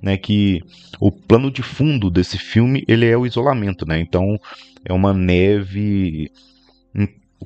né, 0.00 0.16
que 0.16 0.62
o 0.98 1.12
plano 1.12 1.50
de 1.50 1.62
fundo 1.62 2.10
desse 2.10 2.38
filme 2.38 2.84
ele 2.88 3.06
é 3.06 3.16
o 3.16 3.26
isolamento, 3.26 3.86
né? 3.86 4.00
Então, 4.00 4.38
é 4.84 4.92
uma 4.92 5.12
neve 5.12 6.30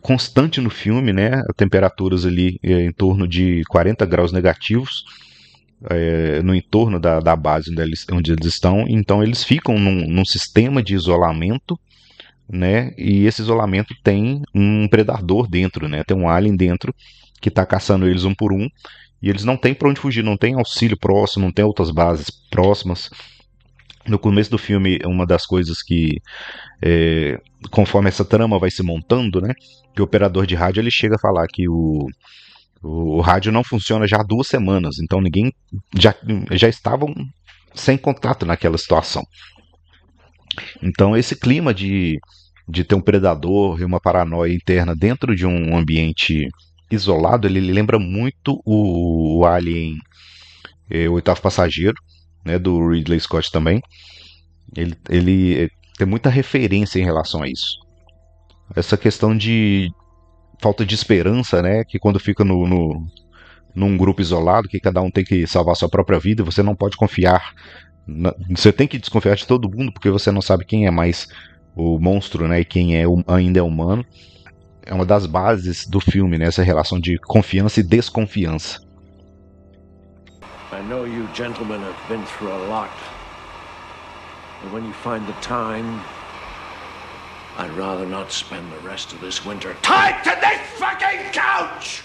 constante 0.00 0.60
no 0.60 0.70
filme, 0.70 1.12
né? 1.12 1.42
Temperaturas 1.56 2.24
ali 2.24 2.60
é, 2.62 2.84
em 2.84 2.92
torno 2.92 3.26
de 3.26 3.62
40 3.68 4.06
graus 4.06 4.30
negativos. 4.30 5.04
É, 5.90 6.42
no 6.42 6.54
entorno 6.54 6.98
da, 6.98 7.20
da 7.20 7.36
base 7.36 7.70
onde 7.70 7.80
eles, 7.80 8.06
onde 8.10 8.32
eles 8.32 8.46
estão, 8.46 8.84
então 8.88 9.22
eles 9.22 9.44
ficam 9.44 9.78
num, 9.78 10.08
num 10.08 10.24
sistema 10.24 10.82
de 10.82 10.92
isolamento 10.92 11.78
né? 12.50 12.92
E 12.96 13.26
esse 13.26 13.42
isolamento 13.42 13.94
tem 14.02 14.42
um 14.54 14.88
predador 14.88 15.46
dentro, 15.48 15.88
né? 15.88 16.02
Tem 16.04 16.16
um 16.16 16.28
alien 16.28 16.56
dentro 16.56 16.94
que 17.40 17.48
está 17.48 17.66
caçando 17.66 18.08
eles 18.08 18.24
um 18.24 18.34
por 18.34 18.52
um 18.52 18.66
e 19.20 19.28
eles 19.28 19.44
não 19.44 19.56
têm 19.56 19.74
para 19.74 19.88
onde 19.88 20.00
fugir, 20.00 20.22
não 20.22 20.36
tem 20.36 20.54
auxílio 20.54 20.96
próximo, 20.96 21.44
não 21.44 21.52
tem 21.52 21.64
outras 21.64 21.90
bases 21.90 22.30
próximas. 22.50 23.10
No 24.06 24.18
começo 24.18 24.50
do 24.50 24.58
filme, 24.58 24.98
uma 25.04 25.26
das 25.26 25.44
coisas 25.44 25.82
que, 25.82 26.20
é, 26.80 27.38
conforme 27.70 28.08
essa 28.08 28.24
trama 28.24 28.58
vai 28.58 28.70
se 28.70 28.82
montando, 28.82 29.40
né, 29.40 29.52
que 29.94 30.00
o 30.00 30.04
operador 30.04 30.46
de 30.46 30.54
rádio 30.54 30.80
ele 30.80 30.90
chega 30.90 31.16
a 31.16 31.20
falar 31.20 31.46
que 31.48 31.68
o, 31.68 32.06
o, 32.82 33.20
rádio 33.20 33.50
não 33.50 33.64
funciona 33.64 34.06
já 34.06 34.18
há 34.20 34.22
duas 34.22 34.46
semanas, 34.46 34.98
então 35.00 35.20
ninguém 35.20 35.52
já, 35.96 36.14
já 36.52 36.68
estavam 36.68 37.12
sem 37.74 37.98
contato 37.98 38.46
naquela 38.46 38.78
situação. 38.78 39.24
Então 40.82 41.16
esse 41.16 41.36
clima 41.36 41.74
de, 41.74 42.18
de 42.68 42.84
ter 42.84 42.94
um 42.94 43.00
predador 43.00 43.80
e 43.80 43.84
uma 43.84 44.00
paranoia 44.00 44.54
interna 44.54 44.94
dentro 44.94 45.34
de 45.34 45.44
um 45.44 45.76
ambiente 45.76 46.48
isolado, 46.90 47.46
ele 47.46 47.60
lembra 47.60 47.98
muito 47.98 48.60
o, 48.64 49.44
Alien 49.44 49.96
é, 50.90 51.08
O 51.08 51.14
Oitavo 51.14 51.40
Passageiro, 51.40 51.96
né, 52.44 52.58
do 52.58 52.88
Ridley 52.88 53.20
Scott 53.20 53.50
também. 53.50 53.82
Ele, 54.76 54.94
ele 55.08 55.64
é, 55.64 55.68
tem 55.96 56.06
muita 56.06 56.30
referência 56.30 56.98
em 56.98 57.04
relação 57.04 57.42
a 57.42 57.48
isso. 57.48 57.78
Essa 58.74 58.96
questão 58.96 59.36
de 59.36 59.90
falta 60.60 60.84
de 60.84 60.94
esperança, 60.94 61.62
né, 61.62 61.84
que 61.84 61.98
quando 61.98 62.18
fica 62.18 62.44
no, 62.44 62.66
no 62.66 63.06
num 63.74 63.96
grupo 63.96 64.20
isolado, 64.20 64.66
que 64.66 64.80
cada 64.80 65.00
um 65.00 65.10
tem 65.10 65.24
que 65.24 65.46
salvar 65.46 65.76
sua 65.76 65.88
própria 65.88 66.18
vida, 66.18 66.42
você 66.42 66.62
não 66.62 66.74
pode 66.74 66.96
confiar. 66.96 67.54
Na, 68.04 68.34
você 68.50 68.72
tem 68.72 68.88
que 68.88 68.98
desconfiar 68.98 69.36
de 69.36 69.46
todo 69.46 69.70
mundo, 69.70 69.92
porque 69.92 70.10
você 70.10 70.32
não 70.32 70.42
sabe 70.42 70.64
quem 70.64 70.86
é 70.86 70.90
mais 70.90 71.28
o 71.76 71.98
monstro, 71.98 72.48
né, 72.48 72.60
e 72.60 72.64
quem 72.64 72.96
é 72.96 73.04
ainda 73.28 73.60
é 73.60 73.62
humano 73.62 74.04
é 74.88 74.94
uma 74.94 75.04
das 75.04 75.26
bases 75.26 75.86
do 75.86 76.00
filme, 76.00 76.38
né? 76.38 76.46
Essa 76.46 76.62
relação 76.62 76.98
de 76.98 77.18
confiança 77.18 77.78
e 77.78 77.82
desconfiança. 77.82 78.80
I 80.72 80.82
know 80.88 81.06
you 81.06 81.28
gentlemen 81.34 81.80
have 81.82 81.96
been 82.08 82.24
through 82.38 82.52
a 82.52 82.66
lot. 82.68 82.90
But 84.62 84.72
when 84.72 84.84
you 84.86 84.94
find 85.04 85.26
the 85.26 85.34
time, 85.42 86.00
I'd 87.58 87.70
rather 87.78 88.06
not 88.06 88.32
spend 88.32 88.64
the 88.70 88.88
rest 88.88 89.12
of 89.12 89.20
this 89.20 89.44
winter 89.44 89.76
tied 89.82 90.22
to 90.24 90.30
this 90.40 90.60
fucking 90.78 91.32
couch! 91.32 92.02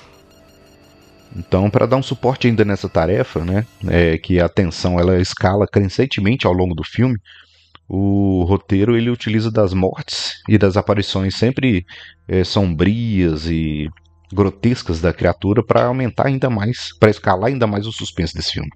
Então, 1.36 1.70
para 1.70 1.88
dar 1.88 1.96
um 1.96 2.04
suporte 2.04 2.48
ainda 2.48 2.64
nessa 2.64 2.88
tarefa, 2.88 3.44
né, 3.44 3.66
é 3.88 4.18
que 4.18 4.40
a 4.40 4.48
tensão 4.48 5.00
ela 5.00 5.20
escala 5.20 5.66
crescentemente 5.66 6.46
ao 6.46 6.54
longo 6.54 6.76
do 6.76 6.84
filme, 6.84 7.18
o 7.88 8.44
roteiro 8.44 8.96
ele 8.96 9.10
utiliza 9.10 9.52
das 9.52 9.74
mortes 9.74 10.42
e 10.48 10.58
das 10.58 10.78
aparições 10.78 11.36
sempre 11.36 11.86
é, 12.28 12.44
sombrias 12.44 13.50
e 13.50 13.90
grotescas 14.34 15.00
da 15.00 15.14
criatura 15.14 15.64
para 15.64 15.86
aumentar 15.86 16.28
ainda 16.28 16.50
mais, 16.50 16.90
para 16.98 17.12
escalar 17.12 17.50
ainda 17.50 17.68
mais 17.68 17.86
o 17.86 17.92
suspense 17.92 18.34
desse 18.34 18.54
filme. 18.54 18.70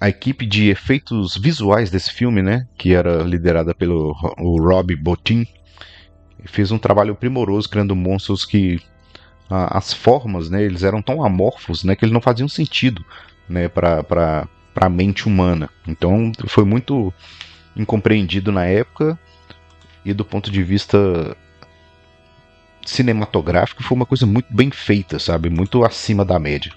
A 0.00 0.08
equipe 0.08 0.46
de 0.46 0.68
efeitos 0.68 1.36
visuais 1.36 1.90
desse 1.90 2.12
filme, 2.12 2.42
né, 2.42 2.66
que 2.78 2.92
era 2.92 3.22
liderada 3.22 3.74
pelo 3.74 4.14
o 4.38 4.62
Rob 4.62 4.94
Bottin, 4.96 5.46
fez 6.44 6.70
um 6.70 6.78
trabalho 6.78 7.14
primoroso 7.14 7.68
criando 7.68 7.96
monstros 7.96 8.44
que 8.44 8.80
a, 9.48 9.78
as 9.78 9.92
formas, 9.92 10.50
né, 10.50 10.62
eles 10.62 10.82
eram 10.82 11.00
tão 11.00 11.24
amorfos, 11.24 11.84
né, 11.84 11.96
que 11.96 12.04
eles 12.04 12.12
não 12.12 12.20
faziam 12.20 12.48
sentido, 12.48 13.04
né, 13.48 13.68
para 13.68 14.02
para 14.74 14.86
a 14.86 14.90
mente 14.90 15.28
humana. 15.28 15.70
Então 15.86 16.32
foi 16.48 16.64
muito 16.64 17.14
incompreendido 17.76 18.52
na 18.52 18.64
época 18.64 19.18
e 20.04 20.12
do 20.12 20.24
ponto 20.24 20.50
de 20.50 20.62
vista 20.62 21.36
cinematográfico 22.84 23.82
foi 23.82 23.96
uma 23.96 24.06
coisa 24.06 24.26
muito 24.26 24.52
bem 24.52 24.70
feita, 24.70 25.18
sabe? 25.18 25.48
Muito 25.48 25.84
acima 25.84 26.24
da 26.24 26.38
média. 26.38 26.72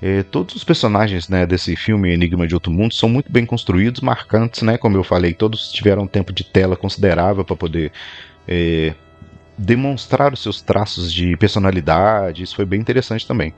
É, 0.00 0.22
todos 0.22 0.54
os 0.54 0.64
personagens 0.64 1.28
né, 1.28 1.46
desse 1.46 1.74
filme 1.74 2.12
Enigma 2.12 2.46
de 2.46 2.54
Outro 2.54 2.70
Mundo 2.70 2.92
são 2.92 3.08
muito 3.08 3.32
bem 3.32 3.46
construídos, 3.46 4.00
marcantes, 4.00 4.62
né? 4.62 4.76
Como 4.76 4.96
eu 4.96 5.04
falei, 5.04 5.32
todos 5.32 5.72
tiveram 5.72 6.02
um 6.02 6.06
tempo 6.06 6.32
de 6.32 6.44
tela 6.44 6.76
considerável 6.76 7.44
para 7.44 7.56
poder 7.56 7.92
é, 8.46 8.94
demonstrar 9.56 10.32
os 10.32 10.42
seus 10.42 10.60
traços 10.60 11.12
de 11.12 11.36
personalidade. 11.36 12.42
Isso 12.42 12.56
foi 12.56 12.66
bem 12.66 12.80
interessante 12.80 13.26
também. 13.26 13.54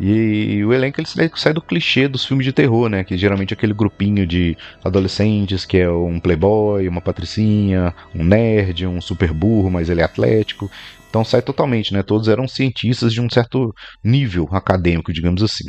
E 0.00 0.64
o 0.64 0.72
elenco 0.72 1.00
ele 1.00 1.30
sai 1.36 1.52
do 1.52 1.62
clichê 1.62 2.08
dos 2.08 2.24
filmes 2.24 2.44
de 2.44 2.52
terror, 2.52 2.88
né? 2.88 3.04
Que 3.04 3.16
geralmente 3.16 3.52
é 3.52 3.54
aquele 3.54 3.74
grupinho 3.74 4.26
de 4.26 4.56
adolescentes 4.82 5.64
que 5.64 5.78
é 5.78 5.90
um 5.90 6.18
playboy, 6.18 6.88
uma 6.88 7.00
patricinha, 7.00 7.94
um 8.14 8.24
nerd, 8.24 8.86
um 8.86 9.00
super 9.00 9.32
burro, 9.32 9.70
mas 9.70 9.88
ele 9.88 10.00
é 10.00 10.04
atlético. 10.04 10.70
Então 11.08 11.24
sai 11.24 11.42
totalmente, 11.42 11.92
né? 11.92 12.02
Todos 12.02 12.28
eram 12.28 12.48
cientistas 12.48 13.12
de 13.12 13.20
um 13.20 13.28
certo 13.28 13.74
nível 14.02 14.48
acadêmico, 14.50 15.12
digamos 15.12 15.42
assim. 15.42 15.66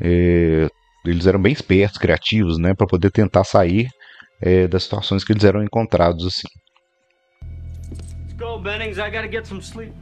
É, 0.00 0.68
eles 1.04 1.26
eram 1.26 1.40
bem 1.40 1.52
espertos, 1.52 1.98
criativos, 1.98 2.58
né? 2.58 2.74
Para 2.74 2.86
poder 2.86 3.10
tentar 3.10 3.44
sair 3.44 3.88
é, 4.40 4.68
das 4.68 4.82
situações 4.82 5.24
que 5.24 5.32
eles 5.32 5.44
eram 5.44 5.62
encontrados 5.62 6.26
assim. 6.26 6.48
Let's 8.22 8.34
go, 8.38 8.58
Bennings. 8.58 8.98
I 8.98 9.10
gotta 9.10 9.30
get 9.30 9.46
some 9.46 9.62
sleep. 9.62 9.92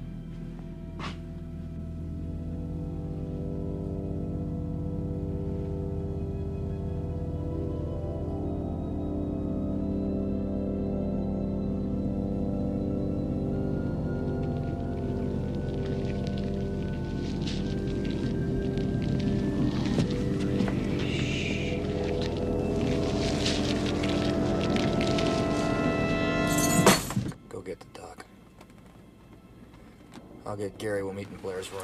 Get 30.58 30.76
Gary. 30.78 31.04
We'll 31.04 31.12
meet 31.12 31.28
in 31.28 31.36
Blair's 31.36 31.70
room. 31.70 31.82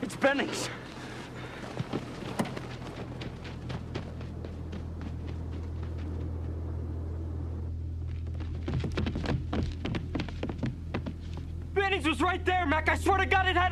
It's 0.00 0.16
Bennings. 0.16 0.70
Bennings 11.74 12.08
was 12.08 12.22
right 12.22 12.42
there, 12.46 12.64
Mac. 12.64 12.88
I 12.88 12.96
swear 12.96 13.18
to 13.18 13.26
God 13.26 13.46
it 13.46 13.56
had 13.56 13.67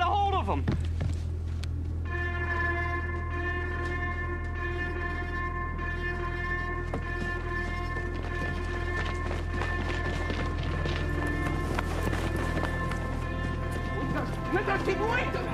O 14.89 15.46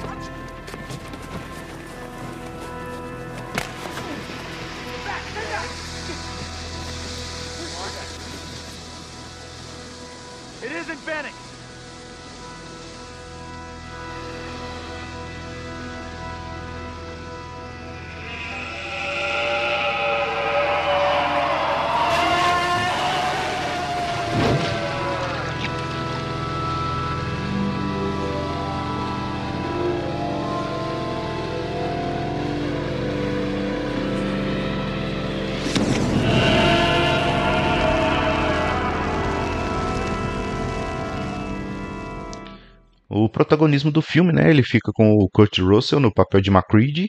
protagonismo 43.45 43.91
do 43.91 44.01
filme, 44.01 44.33
né, 44.33 44.49
ele 44.51 44.63
fica 44.63 44.93
com 44.93 45.15
o 45.15 45.29
Kurt 45.29 45.59
Russell 45.59 46.01
no 46.01 46.13
papel 46.13 46.41
de 46.41 46.51
Macready 46.51 47.09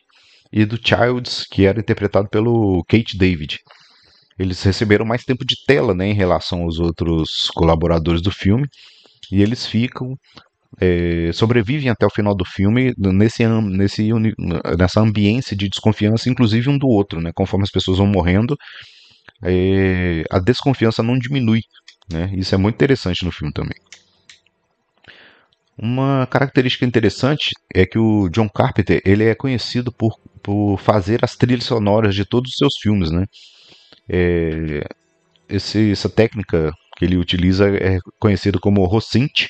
e 0.51 0.65
do 0.65 0.77
Childs, 0.77 1.45
que 1.49 1.65
era 1.65 1.79
interpretado 1.79 2.27
pelo 2.29 2.83
Kate 2.87 3.17
David. 3.17 3.59
Eles 4.37 4.61
receberam 4.63 5.05
mais 5.05 5.23
tempo 5.23 5.45
de 5.45 5.55
tela, 5.65 5.93
né, 5.93 6.07
em 6.07 6.13
relação 6.13 6.63
aos 6.63 6.79
outros 6.79 7.49
colaboradores 7.53 8.21
do 8.21 8.31
filme, 8.31 8.67
e 9.31 9.41
eles 9.41 9.65
ficam 9.65 10.15
é, 10.81 11.31
sobrevivem 11.33 11.89
até 11.89 12.05
o 12.05 12.09
final 12.09 12.35
do 12.35 12.45
filme 12.45 12.93
nesse, 12.97 13.45
nesse, 13.47 14.09
nessa 14.77 15.01
ambiência 15.01 15.55
de 15.55 15.69
desconfiança, 15.69 16.29
inclusive 16.29 16.69
um 16.69 16.77
do 16.77 16.87
outro, 16.87 17.21
né? 17.21 17.31
Conforme 17.33 17.63
as 17.63 17.71
pessoas 17.71 17.99
vão 17.99 18.07
morrendo, 18.07 18.57
é, 19.43 20.23
a 20.31 20.39
desconfiança 20.39 21.03
não 21.03 21.17
diminui, 21.17 21.61
né? 22.11 22.31
Isso 22.35 22.55
é 22.55 22.57
muito 22.57 22.75
interessante 22.75 23.23
no 23.23 23.31
filme 23.31 23.53
também. 23.53 23.77
Uma 25.77 26.27
característica 26.27 26.85
interessante 26.85 27.51
é 27.73 27.85
que 27.85 27.97
o 27.97 28.29
John 28.29 28.47
Carpenter 28.47 29.01
ele 29.03 29.23
é 29.23 29.33
conhecido 29.33 29.91
por, 29.91 30.15
por 30.41 30.77
fazer 30.77 31.23
as 31.23 31.35
trilhas 31.35 31.65
sonoras 31.65 32.13
de 32.13 32.25
todos 32.25 32.51
os 32.51 32.57
seus 32.57 32.73
filmes, 32.81 33.11
né? 33.11 33.25
É, 34.07 34.85
esse, 35.49 35.91
essa 35.91 36.09
técnica 36.09 36.71
que 36.97 37.05
ele 37.05 37.17
utiliza 37.17 37.69
é 37.69 37.97
conhecida 38.19 38.59
como 38.59 38.85
Rossynth, 38.85 39.47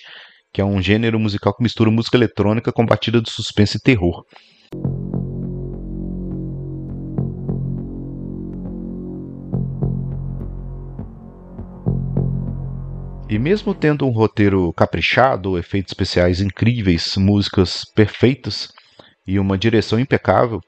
que 0.54 0.62
é 0.62 0.66
um 0.66 0.82
gênero 0.82 1.20
musical 1.20 1.54
que 1.56 1.64
mistura 1.64 1.92
música 1.92 2.16
eletrônica 2.16 2.72
com 2.72 2.86
batida 2.86 3.22
de 3.22 3.30
suspense 3.30 3.78
e 3.78 3.82
terror. 3.82 4.24
E 13.34 13.40
mesmo 13.40 13.74
tendo 13.74 14.06
um 14.06 14.12
roteiro 14.12 14.72
caprichado, 14.74 15.58
efeitos 15.58 15.92
especiais 15.92 16.40
incríveis, 16.40 17.16
músicas 17.18 17.84
perfeitas 17.96 18.72
e 19.26 19.40
uma 19.40 19.58
direção 19.58 20.00
impecável, 20.00 20.62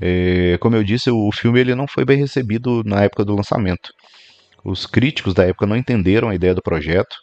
é, 0.00 0.56
como 0.58 0.74
eu 0.74 0.82
disse, 0.82 1.10
o 1.10 1.30
filme 1.30 1.60
ele 1.60 1.74
não 1.74 1.86
foi 1.86 2.06
bem 2.06 2.16
recebido 2.16 2.82
na 2.82 3.02
época 3.02 3.26
do 3.26 3.36
lançamento. 3.36 3.90
Os 4.64 4.86
críticos 4.86 5.34
da 5.34 5.44
época 5.44 5.66
não 5.66 5.76
entenderam 5.76 6.30
a 6.30 6.34
ideia 6.34 6.54
do 6.54 6.62
projeto 6.62 7.14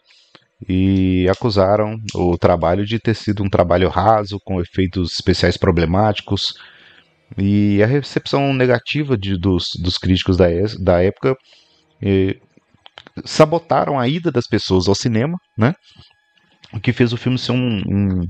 e 0.69 1.27
acusaram 1.29 1.97
o 2.13 2.37
trabalho 2.37 2.85
de 2.85 2.99
ter 2.99 3.15
sido 3.15 3.43
um 3.43 3.49
trabalho 3.49 3.89
raso, 3.89 4.37
com 4.45 4.61
efeitos 4.61 5.13
especiais 5.13 5.57
problemáticos. 5.57 6.53
E 7.35 7.81
a 7.81 7.87
recepção 7.87 8.53
negativa 8.53 9.17
de, 9.17 9.35
dos, 9.35 9.65
dos 9.81 9.97
críticos 9.97 10.37
da, 10.37 10.45
da 10.79 11.01
época 11.01 11.35
é, 12.03 12.37
sabotaram 13.23 13.99
a 13.99 14.07
ida 14.07 14.31
das 14.31 14.47
pessoas 14.47 14.87
ao 14.87 14.95
cinema, 14.95 15.37
né? 15.57 15.73
O 16.73 16.79
que 16.79 16.91
fez 16.91 17.13
o 17.13 17.17
filme 17.17 17.37
ser 17.37 17.53
um, 17.53 17.81
um, 17.87 18.21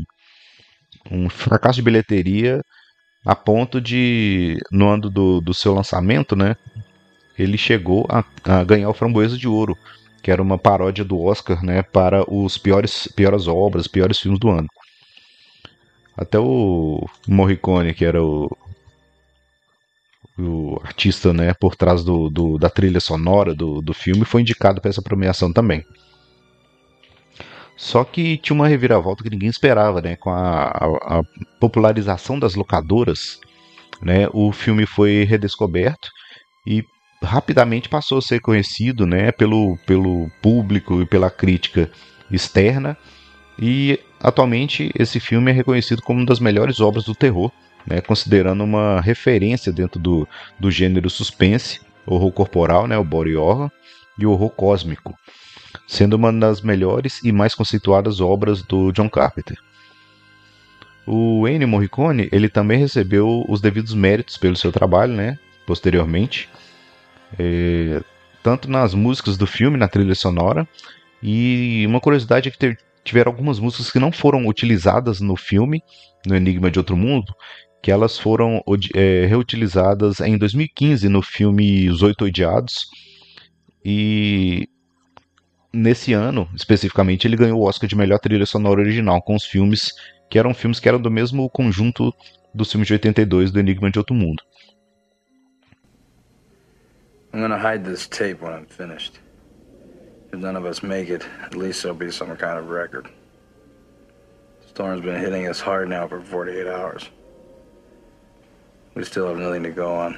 um 1.10 1.30
fracasso 1.30 1.78
de 1.78 1.82
bilheteria 1.82 2.62
a 3.26 3.36
ponto 3.36 3.82
de, 3.82 4.58
no 4.72 4.88
ano 4.88 5.10
do, 5.10 5.42
do 5.42 5.54
seu 5.54 5.74
lançamento, 5.74 6.36
né? 6.36 6.56
Ele 7.38 7.58
chegou 7.58 8.06
a, 8.10 8.24
a 8.44 8.64
ganhar 8.64 8.90
o 8.90 8.94
Framboesa 8.94 9.38
de 9.38 9.48
Ouro, 9.48 9.76
que 10.22 10.30
era 10.30 10.42
uma 10.42 10.58
paródia 10.58 11.04
do 11.04 11.20
Oscar, 11.20 11.64
né? 11.64 11.82
Para 11.82 12.24
os 12.32 12.58
piores, 12.58 13.08
piores 13.16 13.48
obras, 13.48 13.88
piores 13.88 14.20
filmes 14.20 14.40
do 14.40 14.50
ano. 14.50 14.68
Até 16.16 16.40
o 16.40 17.06
Morricone, 17.28 17.94
que 17.94 18.06
era 18.06 18.24
o, 18.24 18.50
o 20.38 20.80
artista 20.84 21.34
né, 21.34 21.54
por 21.54 21.76
trás 21.76 22.04
do, 22.04 22.30
do, 22.30 22.58
da 22.58 22.70
trilha 22.70 23.00
sonora 23.00 23.54
do, 23.54 23.82
do 23.82 23.94
filme, 23.94 24.26
foi 24.26 24.42
indicado 24.42 24.82
para 24.82 24.90
essa 24.90 25.02
premiação 25.02 25.52
também. 25.52 25.86
Só 27.78 28.04
que 28.04 28.38
tinha 28.38 28.56
uma 28.56 28.68
reviravolta 28.68 29.24
que 29.24 29.30
ninguém 29.30 29.50
esperava, 29.50 30.02
né? 30.02 30.16
Com 30.16 30.30
a, 30.30 30.64
a, 30.64 31.20
a, 31.20 31.22
popularização 31.60 32.40
das 32.40 32.56
locadoras, 32.56 33.40
né? 34.02 34.28
O 34.32 34.52
filme 34.54 34.86
foi 34.86 35.26
redescoberto 35.26 36.10
e 36.66 36.84
rapidamente 37.22 37.90
passou 37.90 38.20
a 38.20 38.22
ser 38.22 38.40
conhecido, 38.40 39.06
né? 39.06 39.32
Pelo, 39.32 39.78
pelo 39.86 40.30
público 40.42 41.02
e 41.02 41.06
pela 41.06 41.30
crítica 41.30 41.92
externa. 42.32 42.98
E 43.60 44.00
atualmente 44.22 44.90
esse 44.98 45.20
filme 45.20 45.52
é 45.52 45.54
reconhecido 45.54 46.02
como 46.02 46.20
uma 46.20 46.26
das 46.26 46.40
melhores 46.40 46.80
obras 46.80 47.04
do 47.04 47.16
terror 47.16 47.52
né, 47.86 48.02
considerando 48.02 48.64
uma 48.64 49.02
referência 49.02 49.72
dentro 49.72 50.00
do, 50.00 50.28
do 50.60 50.72
gênero 50.72 51.10
suspense, 51.10 51.82
horror 52.06 52.32
corporal, 52.32 52.88
né, 52.88 52.98
o 52.98 53.04
body 53.04 53.36
horror, 53.36 53.72
e 54.18 54.26
o 54.26 54.32
horror 54.32 54.50
cósmico, 54.50 55.18
sendo 55.88 56.16
uma 56.16 56.32
das 56.32 56.62
melhores 56.62 57.22
e 57.24 57.32
mais 57.32 57.54
conceituadas 57.54 58.22
obras 58.22 58.62
do 58.62 58.92
John 58.92 59.10
Carpenter. 59.10 59.58
O 61.06 61.48
Ennio 61.48 61.68
Morricone 61.68 62.30
ele 62.32 62.50
também 62.50 62.80
recebeu 62.80 63.46
os 63.48 63.62
devidos 63.62 63.94
méritos 63.94 64.38
pelo 64.38 64.56
seu 64.56 64.72
trabalho, 64.72 65.14
né, 65.14 65.38
posteriormente, 65.68 66.50
é, 67.38 68.02
tanto 68.42 68.70
nas 68.70 68.94
músicas 68.94 69.38
do 69.38 69.46
filme, 69.46 69.78
na 69.78 69.88
trilha 69.88 70.16
sonora, 70.16 70.68
E 71.22 71.84
uma 71.88 72.00
curiosidade 72.00 72.50
é 72.50 72.52
que 72.52 72.78
tiveram 73.04 73.32
algumas 73.32 73.60
músicas 73.60 73.92
que 73.92 73.98
não 73.98 74.12
foram 74.12 74.46
utilizadas 74.46 75.20
no 75.20 75.36
filme, 75.36 75.84
no 76.26 76.36
Enigma 76.36 76.70
de 76.70 76.78
Outro 76.78 76.96
Mundo, 76.96 77.34
que 77.86 77.92
elas 77.92 78.18
foram 78.18 78.64
é, 78.96 79.28
reutilizadas 79.28 80.20
em 80.20 80.40
2015 80.40 81.08
no 81.08 81.22
filme 81.22 81.88
Os 81.88 82.02
Oito 82.02 82.26
Odiados. 82.26 82.88
E 83.86 84.68
nesse 85.72 86.12
ano, 86.12 86.50
especificamente, 86.56 87.28
ele 87.28 87.38
ganhou 87.38 87.60
o 87.60 87.64
Oscar 87.68 87.88
de 87.88 87.96
melhor 87.96 88.18
trilha 88.18 88.48
sonora 88.48 88.82
original 88.82 89.22
com 89.22 89.36
os 89.36 89.46
filmes 89.46 89.92
que 90.32 90.40
eram 90.40 90.52
filmes 90.52 90.80
que 90.80 90.90
eram 90.90 91.00
do 91.00 91.12
mesmo 91.12 91.48
conjunto 91.48 92.12
dos 92.56 92.72
filmes 92.72 92.88
de 92.88 92.94
82 92.94 93.52
do 93.52 93.60
Enigma 93.60 93.92
de 93.92 94.00
Outro 94.00 94.16
Mundo. 94.16 94.42
I'm 97.32 97.40
gonna 97.40 97.60
hide 97.60 97.84
this 97.88 98.08
tape 98.08 98.44
when 98.44 98.52
I'm 98.52 98.66
finished. 98.66 99.20
If 100.34 100.40
none 100.40 100.58
of 100.58 100.66
us 100.68 100.82
make 100.82 101.14
it, 101.14 101.24
at 101.40 101.56
least 101.56 101.84
there'll 101.84 101.96
be 101.96 102.12
some 102.12 102.36
kind 102.36 102.58
of 102.58 102.68
record. 102.68 103.12
The 104.64 104.70
storm's 104.70 105.02
been 105.02 105.22
hitting 105.22 105.48
us 105.48 105.60
hard 105.60 105.88
now 105.88 106.08
for 106.08 106.20
48 106.20 106.66
hours. 106.66 107.12
We 108.96 109.04
still 109.04 109.28
have 109.28 109.38
nothing 109.38 109.64
to 109.64 109.72
go 109.72 109.94
on. 109.94 110.18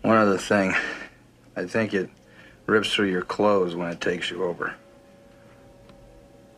One 0.00 0.16
other 0.16 0.38
thing. 0.38 0.74
I 1.54 1.66
think 1.66 1.92
it 1.92 2.08
rips 2.64 2.92
through 2.92 3.10
your 3.10 3.22
clothes 3.22 3.76
when 3.76 3.90
it 3.90 4.00
takes 4.00 4.30
you 4.30 4.42
over. 4.42 4.74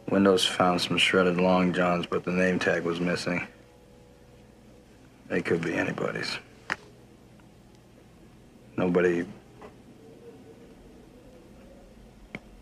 Windows 0.09 0.47
found 0.47 0.81
some 0.81 0.99
shredded 0.99 1.39
long 1.39 1.73
johns, 1.73 2.07
but 2.07 2.25
the 2.25 2.31
name 2.31 2.59
tag 2.59 2.85
was 2.85 3.01
missing. 3.01 3.47
They 5.29 5.43
could 5.43 5.63
be 5.63 5.75
anybody's. 5.75 6.39
Nobody. 8.77 9.27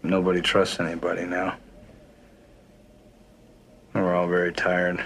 Nobody 0.02 0.40
trusts 0.40 0.80
anybody 0.80 1.26
now. 1.26 1.56
We're 3.96 4.14
all 4.14 4.26
very 4.28 4.52
tired. 4.52 5.02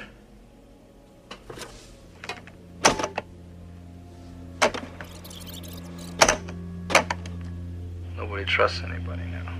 Nobody 8.17 8.45
trusts 8.45 8.83
anybody 8.83 9.23
now. 9.27 9.55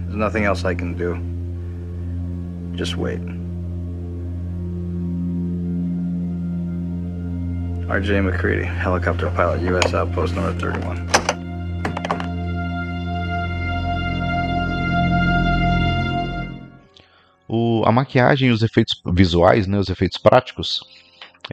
There's 0.00 0.14
nothing 0.16 0.44
else 0.44 0.64
I 0.64 0.74
can 0.74 0.96
do. 0.96 1.14
Just 2.74 2.96
wait. 2.96 3.20
RJ 7.86 8.24
McCready, 8.24 8.64
helicopter 8.64 9.28
pilot, 9.30 9.60
U.S. 9.60 9.92
Outpost 9.92 10.34
number 10.34 10.58
31. 10.58 11.21
A 17.84 17.92
maquiagem 17.92 18.48
e 18.48 18.52
os 18.52 18.62
efeitos 18.62 19.00
visuais, 19.14 19.66
né, 19.66 19.78
os 19.78 19.88
efeitos 19.88 20.18
práticos, 20.18 20.80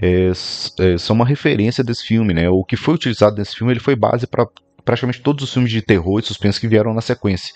é, 0.02 0.32
é, 0.80 0.98
são 0.98 1.16
uma 1.16 1.26
referência 1.26 1.84
desse 1.84 2.06
filme. 2.06 2.34
Né? 2.34 2.50
O 2.50 2.64
que 2.64 2.76
foi 2.76 2.96
utilizado 2.96 3.38
nesse 3.38 3.56
filme 3.56 3.74
ele 3.74 3.80
foi 3.80 3.96
base 3.96 4.28
para 4.28 4.48
praticamente 4.84 5.22
todos 5.22 5.44
os 5.44 5.54
filmes 5.54 5.72
de 5.72 5.82
terror 5.82 6.20
e 6.20 6.24
suspense 6.24 6.60
que 6.60 6.68
vieram 6.68 6.94
na 6.94 7.02
sequência. 7.02 7.54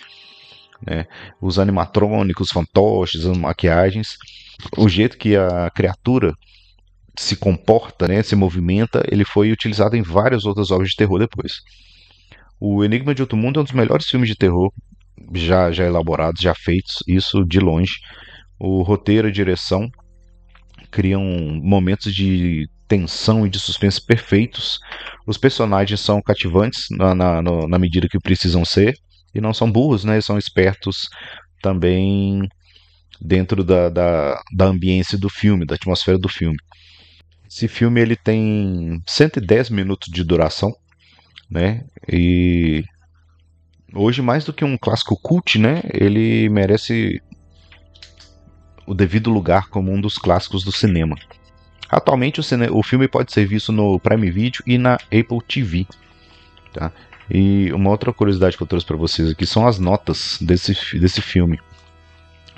Né? 0.86 1.06
Os 1.42 1.58
animatrônicos, 1.58 2.50
fantoches, 2.50 3.26
as 3.26 3.38
maquiagens, 3.38 4.18
o 4.78 4.88
jeito 4.88 5.18
que 5.18 5.36
a 5.36 5.70
criatura 5.74 6.34
se 7.18 7.36
comporta, 7.36 8.08
né, 8.08 8.24
se 8.24 8.36
movimenta, 8.36 9.04
ele 9.10 9.24
foi 9.24 9.52
utilizado 9.52 9.96
em 9.96 10.02
várias 10.02 10.46
outras 10.46 10.72
obras 10.72 10.90
de 10.90 10.96
terror 10.96 11.20
depois. 11.20 11.62
O 12.60 12.84
Enigma 12.84 13.14
de 13.14 13.22
Outro 13.22 13.38
Mundo 13.38 13.60
é 13.60 13.62
um 13.62 13.64
dos 13.64 13.74
melhores 13.74 14.08
filmes 14.08 14.30
de 14.30 14.36
terror 14.36 14.72
já, 15.34 15.72
já 15.72 15.86
elaborados, 15.86 16.42
já 16.42 16.56
feitos, 16.56 17.04
isso 17.08 17.46
de 17.46 17.60
longe. 17.60 17.94
O 18.66 18.82
roteiro 18.82 19.28
a 19.28 19.32
direção 19.32 19.92
criam 20.90 21.22
momentos 21.62 22.16
de 22.16 22.66
tensão 22.88 23.46
e 23.46 23.50
de 23.50 23.60
suspense 23.60 24.02
perfeitos. 24.02 24.80
Os 25.28 25.38
personagens 25.38 26.00
são 26.00 26.22
cativantes 26.22 26.86
na, 26.90 27.14
na, 27.14 27.42
na 27.42 27.78
medida 27.78 28.08
que 28.08 28.18
precisam 28.18 28.64
ser 28.64 28.94
e 29.36 29.42
não 29.42 29.54
são 29.54 29.70
burros, 29.70 30.06
né? 30.06 30.22
São 30.22 30.38
espertos 30.38 31.10
também 31.62 32.48
dentro 33.20 33.66
da, 33.66 33.90
da, 33.90 34.42
da 34.56 34.66
ambiência 34.68 35.18
do 35.18 35.30
filme, 35.30 35.66
da 35.66 35.76
atmosfera 35.76 36.18
do 36.18 36.30
filme. 36.30 36.58
Esse 37.46 37.68
filme 37.68 38.00
ele 38.00 38.16
tem 38.16 39.04
110 39.06 39.72
minutos 39.72 40.10
de 40.10 40.24
duração, 40.24 40.72
né? 41.50 41.84
E 42.08 42.82
hoje 43.94 44.22
mais 44.22 44.46
do 44.46 44.54
que 44.54 44.64
um 44.64 44.78
clássico 44.78 45.20
cult, 45.22 45.60
né? 45.60 45.82
Ele 45.94 46.48
merece 46.48 47.22
o 48.86 48.94
devido 48.94 49.30
lugar 49.30 49.70
como 49.70 49.92
um 49.92 50.00
dos 50.00 50.18
clássicos 50.18 50.64
do 50.64 50.72
cinema. 50.72 51.16
Atualmente 51.90 52.40
o, 52.40 52.44
cine... 52.44 52.68
o 52.70 52.82
filme 52.82 53.08
pode 53.08 53.32
ser 53.32 53.46
visto 53.46 53.72
no 53.72 54.00
Prime 54.00 54.30
Video 54.32 54.64
e 54.66 54.78
na 54.78 54.96
Apple 54.96 55.42
TV. 55.48 55.86
Tá? 56.74 56.92
E 57.30 57.72
uma 57.72 57.90
outra 57.90 58.12
curiosidade 58.12 58.58
que 58.58 58.64
eu 58.64 58.68
trouxe 58.68 58.86
para 58.86 58.98
vocês 58.98 59.30
aqui 59.30 59.46
são 59.46 59.68
as 59.68 59.80
notas 59.80 60.38
desse, 60.42 60.74
desse 61.00 61.22
filme. 61.22 61.60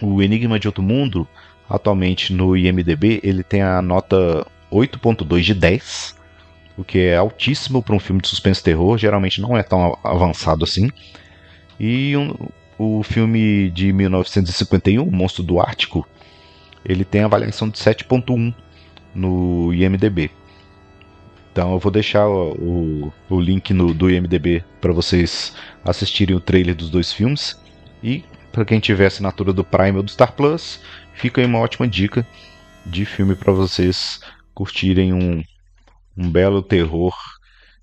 O 0.01 0.21
Enigma 0.21 0.59
de 0.59 0.67
Outro 0.67 0.83
Mundo, 0.83 1.27
atualmente 1.69 2.33
no 2.33 2.55
IMDB, 2.55 3.19
ele 3.23 3.43
tem 3.43 3.61
a 3.61 3.81
nota 3.81 4.45
8.2 4.71 5.41
de 5.41 5.53
10, 5.53 6.15
o 6.77 6.83
que 6.83 6.99
é 6.99 7.15
altíssimo 7.15 7.81
para 7.81 7.95
um 7.95 7.99
filme 7.99 8.21
de 8.21 8.27
suspense 8.27 8.61
e 8.61 8.63
terror, 8.63 8.97
geralmente 8.97 9.39
não 9.39 9.57
é 9.57 9.63
tão 9.63 9.97
avançado 10.03 10.63
assim. 10.63 10.89
E 11.79 12.15
um, 12.17 12.33
o 12.77 13.03
filme 13.03 13.69
de 13.71 13.93
1951, 13.93 15.03
O 15.03 15.11
Monstro 15.11 15.43
do 15.43 15.59
Ártico, 15.59 16.07
ele 16.85 17.03
tem 17.03 17.23
avaliação 17.23 17.69
de 17.69 17.77
7.1 17.77 18.53
no 19.13 19.73
IMDB. 19.73 20.29
Então 21.51 21.71
eu 21.71 21.79
vou 21.79 21.91
deixar 21.91 22.27
o, 22.27 23.13
o 23.29 23.39
link 23.39 23.73
no, 23.73 23.93
do 23.93 24.09
IMDB 24.09 24.63
para 24.81 24.91
vocês 24.91 25.55
assistirem 25.83 26.35
o 26.35 26.41
trailer 26.41 26.75
dos 26.75 26.89
dois 26.89 27.13
filmes. 27.13 27.59
E 28.03 28.23
para 28.51 28.65
quem 28.65 28.79
tiver 28.79 29.05
assinatura 29.05 29.53
do 29.53 29.63
Prime 29.63 29.97
ou 29.97 30.03
do 30.03 30.11
Star 30.11 30.33
Plus, 30.33 30.81
fica 31.13 31.41
aí 31.41 31.47
uma 31.47 31.59
ótima 31.59 31.87
dica 31.87 32.27
de 32.85 33.05
filme 33.05 33.35
para 33.35 33.53
vocês 33.53 34.19
curtirem 34.53 35.13
um, 35.13 35.43
um 36.17 36.29
belo 36.29 36.61
terror 36.61 37.15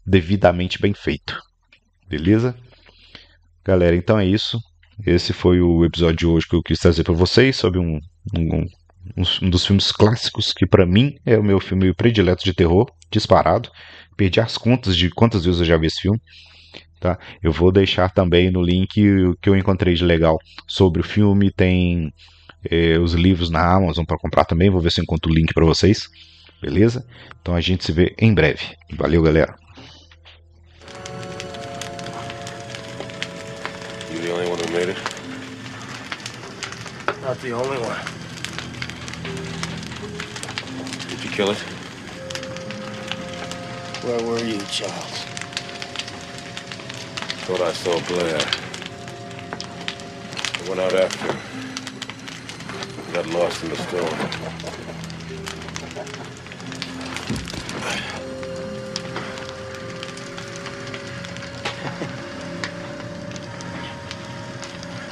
devidamente 0.05 0.81
bem 0.81 0.93
feito. 0.93 1.41
Beleza? 2.09 2.55
Galera, 3.65 3.97
então 3.97 4.19
é 4.19 4.27
isso. 4.27 4.61
Esse 5.05 5.33
foi 5.33 5.61
o 5.61 5.85
episódio 5.85 6.17
de 6.17 6.27
hoje 6.27 6.47
que 6.47 6.55
eu 6.55 6.62
quis 6.62 6.79
trazer 6.79 7.05
para 7.05 7.15
vocês 7.15 7.57
sobre 7.57 7.79
um, 7.79 7.99
um, 8.37 8.67
um, 9.16 9.51
dos 9.51 9.66
filmes 9.66 9.92
clássicos 9.92 10.53
que 10.53 10.66
para 10.66 10.87
mim 10.87 11.16
é 11.25 11.38
o 11.38 11.44
meu 11.44 11.61
filme 11.61 11.92
predileto 11.94 12.44
de 12.44 12.53
terror, 12.53 12.90
disparado. 13.11 13.70
Perdi 14.16 14.40
as 14.40 14.57
contas 14.57 14.96
de 14.96 15.11
quantas 15.11 15.44
vezes 15.44 15.61
eu 15.61 15.66
já 15.66 15.77
vi 15.77 15.87
esse 15.87 16.01
filme. 16.03 16.20
Tá? 17.01 17.18
Eu 17.42 17.53
vou 17.53 17.72
deixar 17.72 18.11
também 18.11 18.51
no 18.51 18.62
link 18.62 18.96
o 19.25 19.37
que 19.40 19.48
eu 19.48 19.57
encontrei 19.57 19.94
de 19.94 20.05
legal 20.05 20.38
sobre 20.66 21.01
o 21.01 21.05
filme. 21.05 21.51
Tem 21.51 22.12
eh, 22.70 22.98
os 22.98 23.14
livros 23.14 23.51
na 23.51 23.75
Amazon 23.75 24.05
para 24.05 24.18
comprar 24.18 24.44
também. 24.44 24.70
Vou 24.70 24.81
ver 24.81 24.92
se 24.92 25.01
eu 25.01 25.03
encontro 25.03 25.31
o 25.31 25.35
link 25.35 25.53
para 25.53 25.64
vocês. 25.64 26.09
Beleza? 26.61 27.05
Então 27.40 27.57
a 27.57 27.61
gente 27.61 27.85
se 27.85 27.90
vê 27.90 28.14
em 28.18 28.33
breve. 28.33 28.77
Valeu, 28.92 29.20
galera. 29.22 29.57
You 34.12 34.20
the 34.20 34.33
only 34.33 34.48
one 34.48 34.59
who 34.61 34.72
made 34.72 34.90
it? 34.90 34.98
Not 37.22 37.40
the 37.40 37.53
only 37.53 37.79
one. 37.79 38.22
Kill 41.33 41.51
it? 41.51 41.59
Where 44.05 44.23
were 44.23 44.45
you, 44.45 44.59
Charles? 44.66 45.25
Thought 47.47 47.62
I 47.62 47.73
saw 47.73 47.99
Blair. 48.07 48.38
I 50.55 50.68
went 50.68 50.81
out 50.81 50.92
after 50.92 51.33
him. 51.33 51.38
Got 53.14 53.27
lost 53.29 53.62
in 53.64 53.71
the 53.71 53.77
storm. 53.77 54.05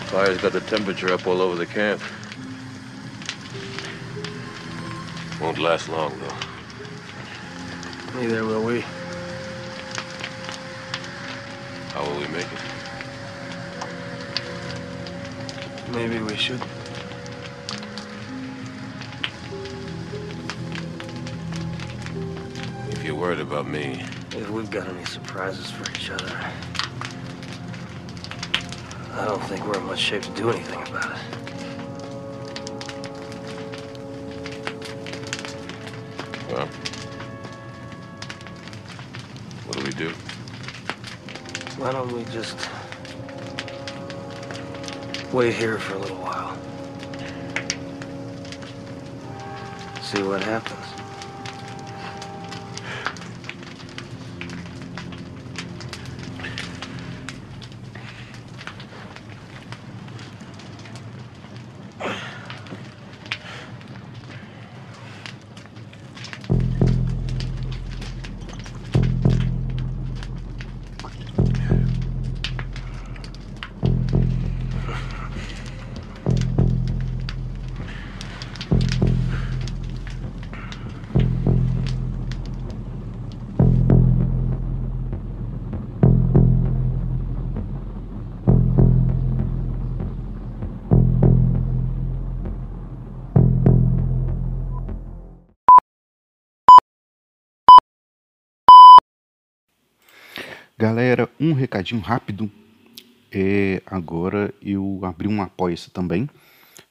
Fire's 0.08 0.38
got 0.38 0.52
the 0.52 0.60
temperature 0.60 1.14
up 1.14 1.26
all 1.26 1.40
over 1.40 1.56
the 1.56 1.64
camp. 1.64 2.02
Won't 5.40 5.58
last 5.58 5.88
long, 5.88 6.12
though. 6.20 6.36
Neither 8.20 8.44
will 8.44 8.62
we. 8.62 8.84
How 11.92 12.04
will 12.04 12.18
we 12.20 12.28
make 12.28 12.44
it? 12.44 12.60
Maybe 15.92 16.18
we 16.18 16.36
should. 16.36 16.60
If 22.90 23.02
you're 23.02 23.14
worried 23.14 23.40
about 23.40 23.66
me. 23.66 24.04
If 24.32 24.50
we've 24.50 24.70
got 24.70 24.88
any 24.88 25.06
surprises 25.06 25.70
for 25.70 25.90
each 25.92 26.10
other, 26.10 26.38
I 29.14 29.24
don't 29.24 29.42
think 29.44 29.66
we're 29.66 29.78
in 29.78 29.86
much 29.86 30.00
shape 30.00 30.22
to 30.24 30.30
do 30.32 30.50
anything 30.50 30.82
about 30.86 31.12
it. 31.12 31.39
Do? 40.00 40.08
Why 41.76 41.92
don't 41.92 42.10
we 42.10 42.24
just 42.32 42.56
wait 45.30 45.54
here 45.54 45.78
for 45.78 45.96
a 45.96 45.98
little 45.98 46.16
while? 46.16 46.56
See 50.00 50.22
what 50.22 50.42
happens. 50.42 50.99
Galera, 100.80 101.28
um 101.38 101.52
recadinho 101.52 102.00
rápido. 102.00 102.50
É, 103.30 103.82
agora 103.84 104.50
eu 104.62 104.98
abri 105.02 105.28
um 105.28 105.42
apoia-se 105.42 105.90
também, 105.90 106.26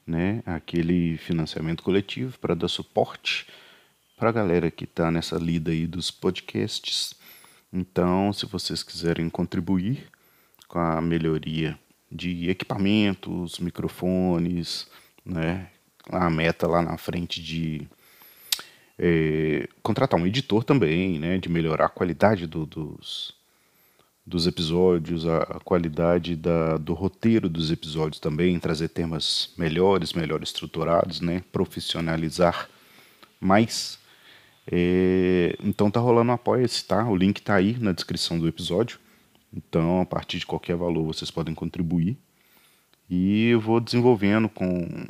né? 0.06 0.44
Aquele 0.46 1.16
financiamento 1.16 1.82
coletivo 1.82 2.38
para 2.38 2.54
dar 2.54 2.68
suporte 2.68 3.48
para 4.16 4.28
a 4.28 4.32
galera 4.32 4.70
que 4.70 4.84
está 4.84 5.10
nessa 5.10 5.36
lida 5.38 5.72
aí 5.72 5.88
dos 5.88 6.08
podcasts. 6.08 7.14
Então, 7.72 8.32
se 8.32 8.46
vocês 8.46 8.84
quiserem 8.84 9.28
contribuir 9.28 10.06
com 10.68 10.78
a 10.78 11.00
melhoria 11.00 11.76
de 12.12 12.48
equipamentos, 12.48 13.58
microfones, 13.58 14.86
né? 15.24 15.68
A 16.12 16.30
meta 16.30 16.68
lá 16.68 16.80
na 16.80 16.96
frente 16.96 17.42
de 17.42 17.88
é, 18.96 19.68
contratar 19.82 20.20
um 20.20 20.28
editor 20.28 20.62
também, 20.62 21.18
né? 21.18 21.38
De 21.38 21.48
melhorar 21.48 21.86
a 21.86 21.88
qualidade 21.88 22.46
do, 22.46 22.64
dos 22.64 23.39
dos 24.30 24.46
episódios, 24.46 25.26
a, 25.26 25.38
a 25.42 25.60
qualidade 25.60 26.36
da, 26.36 26.76
do 26.78 26.94
roteiro 26.94 27.48
dos 27.48 27.70
episódios 27.70 28.20
também, 28.20 28.58
trazer 28.58 28.88
temas 28.88 29.52
melhores, 29.58 30.12
melhor 30.12 30.42
estruturados, 30.42 31.20
né? 31.20 31.42
profissionalizar 31.52 32.68
mais. 33.40 33.98
É, 34.70 35.56
então 35.62 35.90
tá 35.90 35.98
rolando 35.98 36.30
um 36.30 36.34
apoia-se, 36.34 36.84
tá? 36.84 37.04
O 37.08 37.16
link 37.16 37.42
tá 37.42 37.56
aí 37.56 37.76
na 37.78 37.92
descrição 37.92 38.38
do 38.38 38.46
episódio. 38.46 39.00
Então, 39.52 40.00
a 40.00 40.06
partir 40.06 40.38
de 40.38 40.46
qualquer 40.46 40.76
valor, 40.76 41.04
vocês 41.04 41.30
podem 41.30 41.54
contribuir. 41.54 42.16
E 43.08 43.48
eu 43.48 43.60
vou 43.60 43.80
desenvolvendo 43.80 44.48
com 44.48 45.08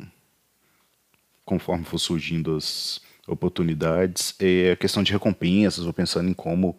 conforme 1.45 1.85
for 1.85 1.99
surgindo 1.99 2.55
as 2.55 2.99
oportunidades. 3.27 4.33
É 4.39 4.71
a 4.71 4.75
questão 4.75 5.03
de 5.03 5.11
recompensas, 5.11 5.83
vou 5.83 5.93
pensando 5.93 6.27
em 6.27 6.33
como 6.33 6.75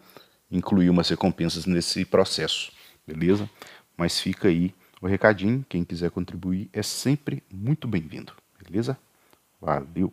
incluir 0.53 0.89
umas 0.89 1.09
recompensas 1.09 1.65
nesse 1.65 2.05
processo, 2.05 2.71
beleza? 3.05 3.49
Mas 3.97 4.19
fica 4.19 4.47
aí 4.47 4.73
o 5.01 5.07
recadinho, 5.07 5.65
quem 5.67 5.83
quiser 5.83 6.11
contribuir 6.11 6.69
é 6.71 6.81
sempre 6.81 7.43
muito 7.51 7.87
bem-vindo, 7.87 8.31
beleza? 8.57 8.97
Valeu! 9.59 10.11